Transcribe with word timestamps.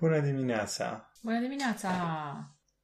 Bună 0.00 0.20
dimineața! 0.20 1.10
Bună 1.22 1.40
dimineața! 1.40 1.90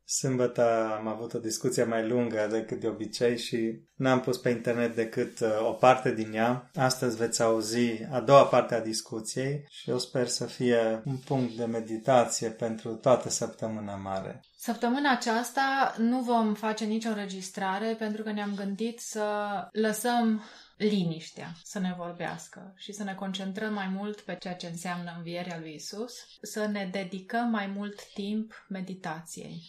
Sâmbătă 0.04 0.94
am 0.98 1.06
avut 1.06 1.34
o 1.34 1.38
discuție 1.38 1.84
mai 1.84 2.08
lungă 2.08 2.48
decât 2.50 2.80
de 2.80 2.86
obicei 2.86 3.38
și 3.38 3.80
n-am 3.94 4.20
pus 4.20 4.38
pe 4.38 4.48
internet 4.48 4.94
decât 4.94 5.40
uh, 5.40 5.48
o 5.68 5.72
parte 5.72 6.14
din 6.14 6.32
ea. 6.34 6.70
Astăzi 6.74 7.16
veți 7.16 7.42
auzi 7.42 8.02
a 8.12 8.20
doua 8.20 8.44
parte 8.44 8.74
a 8.74 8.80
discuției 8.80 9.64
și 9.68 9.90
eu 9.90 9.98
sper 9.98 10.26
să 10.26 10.44
fie 10.44 11.02
un 11.04 11.16
punct 11.16 11.56
de 11.56 11.64
meditație 11.64 12.48
pentru 12.48 12.94
toată 12.94 13.28
săptămâna 13.28 13.94
mare. 13.94 14.40
Săptămâna 14.58 15.10
aceasta 15.10 15.94
nu 15.98 16.20
vom 16.20 16.54
face 16.54 16.84
nicio 16.84 17.08
înregistrare 17.08 17.94
pentru 17.98 18.22
că 18.22 18.32
ne-am 18.32 18.54
gândit 18.54 19.00
să 19.00 19.24
lăsăm 19.72 20.42
liniștea 20.76 21.52
să 21.62 21.78
ne 21.78 21.94
vorbească 21.96 22.72
și 22.76 22.92
să 22.92 23.04
ne 23.04 23.14
concentrăm 23.14 23.72
mai 23.72 23.88
mult 23.88 24.20
pe 24.20 24.36
ceea 24.36 24.54
ce 24.54 24.66
înseamnă 24.66 25.14
învierea 25.16 25.58
lui 25.58 25.74
Isus, 25.74 26.12
să 26.42 26.66
ne 26.66 26.88
dedicăm 26.92 27.50
mai 27.50 27.66
mult 27.66 28.12
timp 28.12 28.66
meditației. 28.68 29.62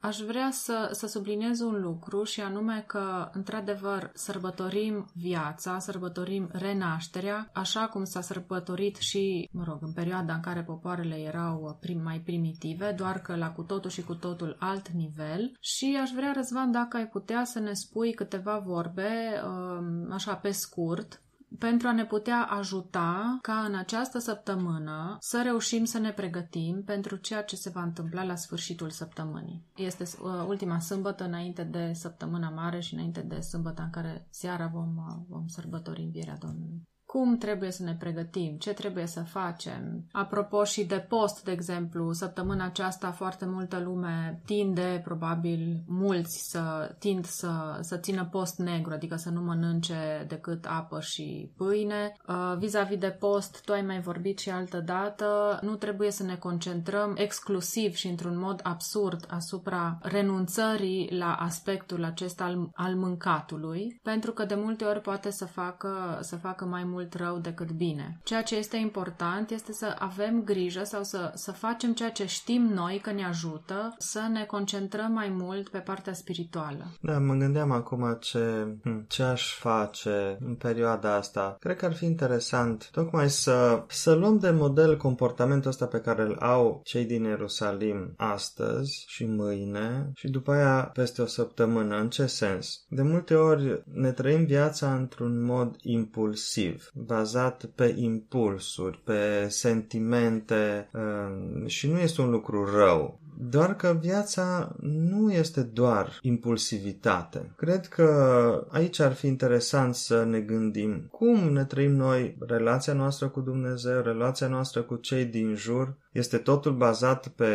Aș 0.00 0.18
vrea 0.18 0.50
să, 0.50 0.88
să 0.92 1.06
subliniez 1.06 1.60
un 1.60 1.80
lucru 1.80 2.22
și 2.22 2.40
anume 2.40 2.84
că, 2.86 3.30
într-adevăr, 3.32 4.10
sărbătorim 4.14 5.06
viața, 5.14 5.78
sărbătorim 5.78 6.48
renașterea, 6.52 7.50
așa 7.52 7.88
cum 7.88 8.04
s-a 8.04 8.20
sărbătorit 8.20 8.96
și, 8.96 9.48
mă 9.52 9.64
rog, 9.66 9.78
în 9.80 9.92
perioada 9.92 10.34
în 10.34 10.40
care 10.40 10.62
popoarele 10.62 11.16
erau 11.16 11.76
prim, 11.80 12.00
mai 12.02 12.20
primitive, 12.20 12.94
doar 12.96 13.20
că 13.20 13.36
la 13.36 13.50
cu 13.50 13.62
totul 13.62 13.90
și 13.90 14.04
cu 14.04 14.14
totul 14.14 14.56
alt 14.58 14.88
nivel. 14.88 15.52
Și 15.60 15.98
aș 16.02 16.10
vrea, 16.10 16.32
Răzvan, 16.32 16.70
dacă 16.70 16.96
ai 16.96 17.08
putea 17.08 17.44
să 17.44 17.58
ne 17.58 17.72
spui 17.72 18.12
câteva 18.12 18.58
vorbe, 18.58 19.42
um, 19.44 20.12
așa 20.12 20.34
pe 20.34 20.50
scurt, 20.50 21.22
pentru 21.58 21.88
a 21.88 21.92
ne 21.92 22.04
putea 22.04 22.42
ajuta 22.42 23.38
ca 23.42 23.54
în 23.54 23.74
această 23.74 24.18
săptămână 24.18 25.16
să 25.20 25.42
reușim 25.42 25.84
să 25.84 25.98
ne 25.98 26.12
pregătim 26.12 26.82
pentru 26.84 27.16
ceea 27.16 27.42
ce 27.42 27.56
se 27.56 27.70
va 27.70 27.82
întâmpla 27.82 28.24
la 28.24 28.34
sfârșitul 28.34 28.90
săptămânii. 28.90 29.64
Este 29.76 30.02
uh, 30.02 30.44
ultima 30.48 30.78
sâmbătă 30.78 31.24
înainte 31.24 31.62
de 31.62 31.92
săptămâna 31.92 32.48
mare 32.48 32.80
și 32.80 32.94
înainte 32.94 33.20
de 33.20 33.40
sâmbătă 33.40 33.82
în 33.82 33.90
care 33.90 34.26
seara 34.30 34.66
vom, 34.66 34.96
uh, 34.96 35.16
vom 35.28 35.46
sărbători 35.46 36.02
învierea 36.02 36.36
Domnului 36.36 36.82
cum 37.12 37.36
trebuie 37.36 37.70
să 37.70 37.82
ne 37.82 37.94
pregătim, 37.98 38.56
ce 38.58 38.72
trebuie 38.72 39.06
să 39.06 39.20
facem. 39.20 40.04
Apropo 40.12 40.64
și 40.64 40.84
de 40.84 41.06
post, 41.08 41.44
de 41.44 41.50
exemplu, 41.50 42.12
săptămâna 42.12 42.64
aceasta 42.64 43.10
foarte 43.10 43.46
multă 43.46 43.78
lume 43.84 44.42
tinde, 44.44 45.00
probabil 45.04 45.82
mulți 45.86 46.50
să 46.50 46.94
tind 46.98 47.24
să, 47.24 47.78
să 47.80 47.96
țină 47.96 48.28
post 48.30 48.58
negru, 48.58 48.92
adică 48.92 49.16
să 49.16 49.30
nu 49.30 49.40
mănânce 49.40 50.24
decât 50.28 50.64
apă 50.64 51.00
și 51.00 51.52
pâine. 51.56 52.12
Uh, 52.28 52.54
vis-a-vis 52.58 52.98
de 52.98 53.16
post, 53.18 53.60
tu 53.64 53.72
ai 53.72 53.82
mai 53.82 54.00
vorbit 54.00 54.38
și 54.38 54.50
altă 54.50 54.80
dată, 54.80 55.58
nu 55.62 55.74
trebuie 55.74 56.10
să 56.10 56.22
ne 56.22 56.36
concentrăm 56.36 57.14
exclusiv 57.18 57.94
și 57.94 58.06
într-un 58.08 58.38
mod 58.38 58.60
absurd 58.62 59.26
asupra 59.28 59.98
renunțării 60.02 61.08
la 61.18 61.34
aspectul 61.34 62.04
acesta 62.04 62.44
al, 62.44 62.68
al 62.74 62.94
mâncatului, 62.94 64.00
pentru 64.02 64.32
că 64.32 64.44
de 64.44 64.54
multe 64.54 64.84
ori 64.84 65.00
poate 65.00 65.30
să 65.30 65.44
facă, 65.44 66.18
să 66.20 66.36
facă 66.36 66.64
mai 66.64 66.84
mult 66.84 66.96
mult 66.98 67.14
rău 67.14 67.38
decât 67.38 67.70
bine. 67.70 68.20
Ceea 68.22 68.42
ce 68.42 68.56
este 68.56 68.76
important 68.76 69.50
este 69.50 69.72
să 69.72 69.94
avem 69.98 70.42
grijă 70.44 70.82
sau 70.84 71.02
să, 71.02 71.32
să 71.34 71.52
facem 71.52 71.92
ceea 71.92 72.10
ce 72.10 72.26
știm 72.26 72.62
noi 72.62 72.98
că 73.02 73.12
ne 73.12 73.24
ajută 73.24 73.94
să 73.98 74.20
ne 74.32 74.44
concentrăm 74.44 75.12
mai 75.12 75.28
mult 75.28 75.68
pe 75.68 75.78
partea 75.78 76.12
spirituală. 76.12 76.84
Da, 77.00 77.18
mă 77.18 77.34
gândeam 77.34 77.70
acum 77.70 78.16
ce, 78.20 78.66
hm, 78.82 79.04
ce 79.08 79.22
aș 79.22 79.54
face 79.58 80.36
în 80.40 80.54
perioada 80.54 81.14
asta. 81.14 81.56
Cred 81.60 81.76
că 81.76 81.84
ar 81.84 81.94
fi 81.94 82.04
interesant 82.04 82.88
tocmai 82.90 83.30
să, 83.30 83.84
să 83.88 84.12
luăm 84.12 84.38
de 84.38 84.50
model 84.50 84.96
comportamentul 84.96 85.70
ăsta 85.70 85.86
pe 85.86 86.00
care 86.00 86.22
îl 86.22 86.36
au 86.40 86.80
cei 86.84 87.04
din 87.04 87.24
Ierusalim 87.24 88.14
astăzi 88.16 89.04
și 89.06 89.24
mâine 89.24 90.10
și 90.14 90.28
după 90.28 90.52
aia 90.52 90.90
peste 90.92 91.22
o 91.22 91.26
săptămână. 91.26 91.96
În 91.96 92.08
ce 92.08 92.26
sens? 92.26 92.84
De 92.88 93.02
multe 93.02 93.34
ori 93.34 93.82
ne 93.92 94.12
trăim 94.12 94.44
viața 94.44 94.94
într-un 94.94 95.44
mod 95.44 95.76
impulsiv 95.82 96.87
bazat 96.94 97.64
pe 97.64 97.94
impulsuri, 97.98 99.00
pe 99.04 99.46
sentimente 99.48 100.90
uh, 100.92 101.66
și 101.66 101.90
nu 101.90 101.98
este 101.98 102.20
un 102.20 102.30
lucru 102.30 102.76
rău. 102.76 103.20
Doar 103.40 103.76
că 103.76 103.98
viața 104.00 104.76
nu 104.80 105.32
este 105.32 105.62
doar 105.62 106.18
impulsivitate. 106.22 107.52
Cred 107.56 107.86
că 107.86 108.66
aici 108.70 109.00
ar 109.00 109.12
fi 109.12 109.26
interesant 109.26 109.94
să 109.94 110.24
ne 110.24 110.40
gândim 110.40 111.08
cum 111.10 111.52
ne 111.52 111.64
trăim 111.64 111.92
noi 111.92 112.36
relația 112.46 112.92
noastră 112.92 113.28
cu 113.28 113.40
Dumnezeu, 113.40 114.02
relația 114.02 114.48
noastră 114.48 114.82
cu 114.82 114.96
cei 114.96 115.24
din 115.24 115.54
jur. 115.54 115.96
Este 116.12 116.36
totul 116.36 116.72
bazat 116.72 117.28
pe 117.28 117.52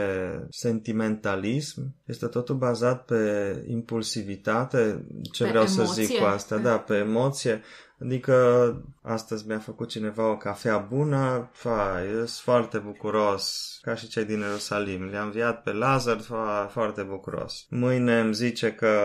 sentimentalism? 0.49 1.95
Este 2.05 2.25
totul 2.25 2.55
bazat 2.55 3.05
pe 3.05 3.19
impulsivitate? 3.67 5.05
Ce 5.31 5.43
pe 5.43 5.49
vreau 5.49 5.63
emoție. 5.63 5.85
să 5.85 5.93
zic 5.93 6.17
cu 6.17 6.25
asta? 6.25 6.57
Da, 6.57 6.77
pe 6.77 6.95
emoție. 6.95 7.61
Adică 8.01 8.75
astăzi 9.01 9.47
mi-a 9.47 9.59
făcut 9.59 9.89
cineva 9.89 10.29
o 10.29 10.37
cafea 10.37 10.77
bună, 10.77 11.49
fa, 11.51 11.99
sunt 12.15 12.29
foarte 12.29 12.77
bucuros, 12.77 13.77
ca 13.81 13.95
și 13.95 14.07
cei 14.07 14.25
din 14.25 14.39
Ierusalim. 14.39 15.05
Le-am 15.05 15.25
înviat 15.25 15.63
pe 15.63 15.71
Lazar, 15.71 16.19
fa, 16.19 16.69
foarte 16.71 17.01
bucuros. 17.01 17.65
Mâine 17.69 18.19
îmi 18.19 18.33
zice 18.33 18.73
că 18.73 18.99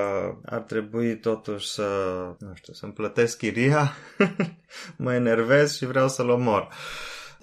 ar 0.45 0.61
trebui 0.61 1.19
totuși 1.19 1.69
să, 1.69 1.87
nu 2.39 2.55
știu, 2.55 2.73
să-mi 2.73 2.93
plătesc 2.93 3.39
chiria, 3.39 3.93
mă 4.97 5.15
enervez 5.15 5.77
și 5.77 5.87
vreau 5.87 6.09
să-l 6.09 6.29
omor. 6.29 6.69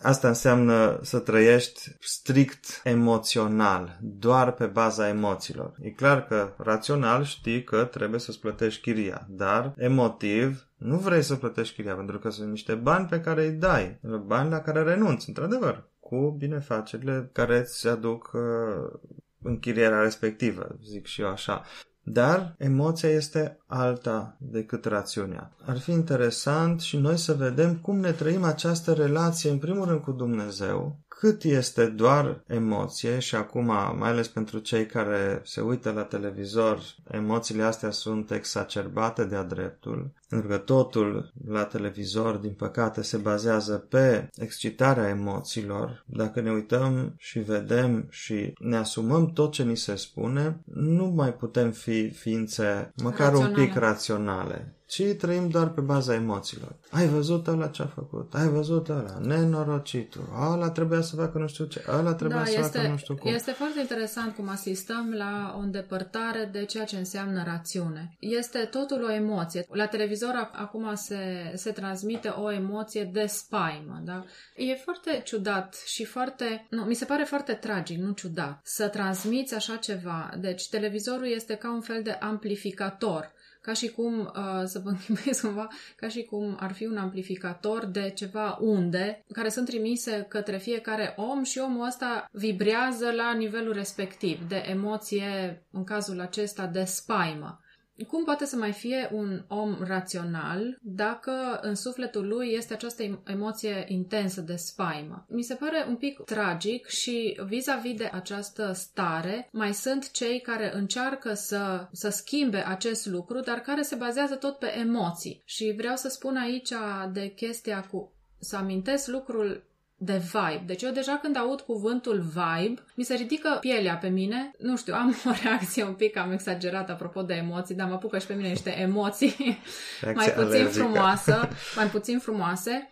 Asta 0.01 0.27
înseamnă 0.27 0.99
să 1.01 1.19
trăiești 1.19 1.95
strict 1.99 2.81
emoțional, 2.83 3.97
doar 4.01 4.51
pe 4.51 4.65
baza 4.65 5.07
emoțiilor. 5.07 5.73
E 5.81 5.89
clar 5.89 6.25
că 6.25 6.53
rațional 6.57 7.23
știi 7.23 7.63
că 7.63 7.83
trebuie 7.83 8.19
să-ți 8.19 8.39
plătești 8.39 8.81
chiria, 8.81 9.27
dar 9.29 9.73
emotiv 9.77 10.67
nu 10.77 10.97
vrei 10.97 11.21
să 11.21 11.35
plătești 11.35 11.75
chiria 11.75 11.95
pentru 11.95 12.19
că 12.19 12.29
sunt 12.29 12.49
niște 12.49 12.73
bani 12.73 13.07
pe 13.07 13.21
care 13.21 13.45
îi 13.45 13.51
dai, 13.51 13.99
bani 14.25 14.49
la 14.49 14.61
care 14.61 14.83
renunți, 14.83 15.27
într-adevăr, 15.27 15.89
cu 15.99 16.35
binefacerile 16.37 17.29
care 17.33 17.57
îți 17.57 17.87
aduc 17.87 18.31
uh, 18.33 18.99
închirierea 19.41 20.01
respectivă, 20.01 20.67
zic 20.83 21.05
și 21.05 21.21
eu 21.21 21.27
așa. 21.27 21.63
Dar 22.07 22.55
emoția 22.57 23.09
este 23.09 23.57
alta 23.65 24.37
decât 24.39 24.85
rațiunea. 24.85 25.51
Ar 25.65 25.79
fi 25.79 25.91
interesant 25.91 26.81
și 26.81 26.97
noi 26.97 27.17
să 27.17 27.33
vedem 27.33 27.75
cum 27.75 27.99
ne 27.99 28.11
trăim 28.11 28.43
această 28.43 28.93
relație, 28.93 29.49
în 29.49 29.57
primul 29.57 29.85
rând, 29.85 30.01
cu 30.01 30.11
Dumnezeu, 30.11 30.99
cât 31.19 31.43
este 31.43 31.85
doar 31.85 32.43
emoție 32.47 33.19
și 33.19 33.35
acum, 33.35 33.65
mai 33.97 34.09
ales 34.09 34.27
pentru 34.27 34.59
cei 34.59 34.85
care 34.85 35.41
se 35.43 35.61
uită 35.61 35.91
la 35.91 36.03
televizor, 36.03 36.79
emoțiile 37.11 37.63
astea 37.63 37.91
sunt 37.91 38.31
exacerbate 38.31 39.23
de-a 39.23 39.43
dreptul, 39.43 40.11
pentru 40.29 40.47
că 40.47 40.57
totul 40.57 41.33
la 41.47 41.63
televizor, 41.63 42.35
din 42.35 42.53
păcate, 42.53 43.01
se 43.01 43.17
bazează 43.17 43.85
pe 43.89 44.29
excitarea 44.35 45.09
emoțiilor. 45.09 46.03
Dacă 46.05 46.41
ne 46.41 46.51
uităm 46.51 47.13
și 47.17 47.39
vedem 47.39 48.07
și 48.09 48.53
ne 48.59 48.77
asumăm 48.77 49.31
tot 49.31 49.51
ce 49.51 49.63
ni 49.63 49.77
se 49.77 49.95
spune, 49.95 50.59
nu 50.73 51.05
mai 51.05 51.33
putem 51.33 51.71
fi 51.71 52.09
ființe 52.09 52.91
măcar 53.03 53.31
raționale. 53.31 53.47
un 53.47 53.65
pic 53.65 53.75
raționale 53.75 54.75
ci 54.87 55.03
trăim 55.17 55.49
doar 55.49 55.69
pe 55.69 55.81
baza 55.81 56.13
emoțiilor. 56.13 56.75
Ai 56.91 57.07
văzut 57.07 57.47
ăla 57.47 57.67
ce 57.67 57.81
a 57.81 57.85
făcut, 57.85 58.33
ai 58.33 58.47
văzut 58.47 58.89
ăla, 58.89 59.17
nenorocitul, 59.21 60.29
ăla 60.51 60.69
trebuia 60.69 61.01
să 61.01 61.15
facă 61.15 61.37
nu 61.37 61.47
știu 61.47 61.65
ce, 61.65 61.83
ăla 61.87 62.13
trebuia 62.13 62.37
da, 62.37 62.45
să 62.45 62.59
este, 62.59 62.77
facă 62.77 62.89
nu 62.89 62.97
știu 62.97 63.15
cum. 63.15 63.33
Este 63.33 63.51
foarte 63.51 63.79
interesant 63.79 64.35
cum 64.35 64.49
asistăm 64.49 65.13
la 65.13 65.53
o 65.57 65.59
îndepărtare 65.59 66.49
de 66.51 66.65
ceea 66.65 66.85
ce 66.85 66.97
înseamnă 66.97 67.43
rațiune. 67.43 68.15
Este 68.19 68.59
totul 68.59 69.03
o 69.03 69.11
emoție. 69.11 69.65
La 69.69 69.85
televizor 69.85 70.49
acum 70.53 70.95
se, 70.95 71.51
se 71.55 71.71
transmite 71.71 72.27
o 72.27 72.51
emoție 72.51 73.09
de 73.13 73.25
spaimă, 73.25 74.01
da? 74.03 74.25
E 74.55 74.75
foarte 74.75 75.21
ciudat 75.23 75.75
și 75.85 76.05
foarte, 76.05 76.67
nu, 76.69 76.83
mi 76.83 76.95
se 76.95 77.05
pare 77.05 77.23
foarte 77.23 77.53
tragic, 77.53 77.97
nu 77.97 78.11
ciudat, 78.11 78.59
să 78.63 78.87
transmiți 78.87 79.55
așa 79.55 79.75
ceva. 79.75 80.33
Deci 80.39 80.69
televizorul 80.69 81.27
este 81.27 81.55
ca 81.55 81.73
un 81.73 81.81
fel 81.81 82.01
de 82.03 82.11
amplificator 82.11 83.33
ca 83.65 83.73
și 83.73 83.89
cum, 83.89 84.19
uh, 84.19 84.63
să 84.65 84.79
vă 84.83 84.89
închipuiesc 84.95 85.41
cumva, 85.41 85.67
ca 85.95 86.07
și 86.07 86.23
cum 86.23 86.57
ar 86.59 86.73
fi 86.73 86.85
un 86.85 86.97
amplificator 86.97 87.85
de 87.85 88.11
ceva 88.15 88.57
unde 88.61 89.23
care 89.31 89.49
sunt 89.49 89.65
trimise 89.65 90.25
către 90.29 90.57
fiecare 90.57 91.13
om 91.17 91.43
și 91.43 91.59
omul 91.59 91.85
ăsta 91.85 92.29
vibrează 92.31 93.11
la 93.11 93.33
nivelul 93.33 93.73
respectiv 93.73 94.47
de 94.47 94.63
emoție, 94.69 95.63
în 95.71 95.83
cazul 95.83 96.19
acesta 96.21 96.65
de 96.65 96.83
spaimă. 96.83 97.59
Cum 98.07 98.23
poate 98.23 98.45
să 98.45 98.55
mai 98.55 98.71
fie 98.71 99.09
un 99.11 99.43
om 99.47 99.77
rațional 99.83 100.77
dacă 100.81 101.59
în 101.61 101.75
sufletul 101.75 102.27
lui 102.27 102.53
este 102.53 102.73
această 102.73 103.21
emoție 103.25 103.85
intensă 103.87 104.41
de 104.41 104.55
spaimă? 104.55 105.25
Mi 105.29 105.43
se 105.43 105.53
pare 105.53 105.85
un 105.87 105.95
pic 105.95 106.19
tragic 106.19 106.87
și 106.87 107.39
vis-a-vis 107.45 107.97
de 107.97 108.09
această 108.13 108.71
stare 108.71 109.49
mai 109.51 109.73
sunt 109.73 110.11
cei 110.11 110.41
care 110.41 110.75
încearcă 110.75 111.33
să, 111.33 111.87
să 111.91 112.09
schimbe 112.09 112.63
acest 112.67 113.05
lucru, 113.05 113.39
dar 113.39 113.59
care 113.59 113.81
se 113.81 113.95
bazează 113.95 114.35
tot 114.35 114.57
pe 114.57 114.77
emoții. 114.77 115.41
Și 115.45 115.73
vreau 115.77 115.95
să 115.95 116.09
spun 116.09 116.35
aici 116.35 116.71
de 117.11 117.27
chestia 117.27 117.81
cu 117.91 118.11
să 118.39 118.55
amintesc 118.55 119.07
lucrul 119.07 119.63
de 119.97 120.17
vibe. 120.17 120.63
Deci 120.65 120.81
eu 120.81 120.91
deja 120.91 121.17
când 121.17 121.37
aud 121.37 121.61
cuvântul 121.61 122.19
vibe, 122.19 122.81
mi 122.95 123.03
se 123.03 123.13
ridică 123.13 123.57
pielea 123.59 123.97
pe 123.97 124.07
mine. 124.07 124.51
Nu 124.57 124.77
știu, 124.77 124.93
am 124.93 125.15
o 125.25 125.31
reacție 125.43 125.83
un 125.83 125.93
pic, 125.93 126.17
am 126.17 126.31
exagerat 126.31 126.89
apropo 126.89 127.21
de 127.21 127.33
emoții, 127.33 127.75
dar 127.75 127.87
mă 127.87 127.93
apucă 127.93 128.17
și 128.17 128.27
pe 128.27 128.33
mine 128.33 128.47
niște 128.47 128.79
emoții 128.79 129.35
mai 130.15 130.31
puțin 130.31 130.45
alergică. 130.45 130.83
frumoasă, 130.83 131.47
mai 131.75 131.87
puțin 131.87 132.19
frumoase, 132.19 132.89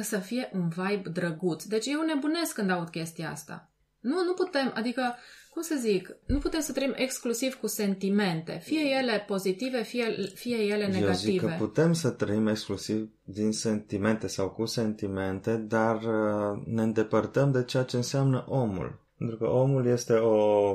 să 0.00 0.18
fie 0.18 0.50
un 0.52 0.68
vibe 0.68 1.08
drăguț. 1.10 1.64
Deci 1.64 1.86
eu 1.86 2.00
nebunesc 2.00 2.54
când 2.54 2.70
aud 2.70 2.88
chestia 2.88 3.30
asta. 3.30 3.70
Nu, 4.00 4.24
nu 4.24 4.32
putem, 4.32 4.72
adică 4.74 5.16
cum 5.56 5.64
să 5.64 5.76
zic, 5.80 6.16
nu 6.26 6.38
putem 6.38 6.60
să 6.60 6.72
trăim 6.72 6.92
exclusiv 6.96 7.54
cu 7.54 7.66
sentimente, 7.66 8.60
fie 8.62 8.80
ele 9.00 9.24
pozitive, 9.26 9.82
fie, 9.82 10.04
fie 10.34 10.56
ele 10.56 10.86
negative. 10.86 11.06
Eu 11.06 11.12
zic 11.12 11.40
că 11.40 11.54
putem 11.58 11.92
să 11.92 12.10
trăim 12.10 12.46
exclusiv 12.46 13.10
din 13.24 13.52
sentimente 13.52 14.26
sau 14.26 14.50
cu 14.50 14.64
sentimente, 14.64 15.56
dar 15.56 15.96
uh, 15.96 16.62
ne 16.66 16.82
îndepărtăm 16.82 17.52
de 17.52 17.64
ceea 17.64 17.82
ce 17.82 17.96
înseamnă 17.96 18.44
omul. 18.48 19.00
Pentru 19.18 19.36
că 19.36 19.46
omul 19.46 19.86
este 19.86 20.12
o 20.12 20.72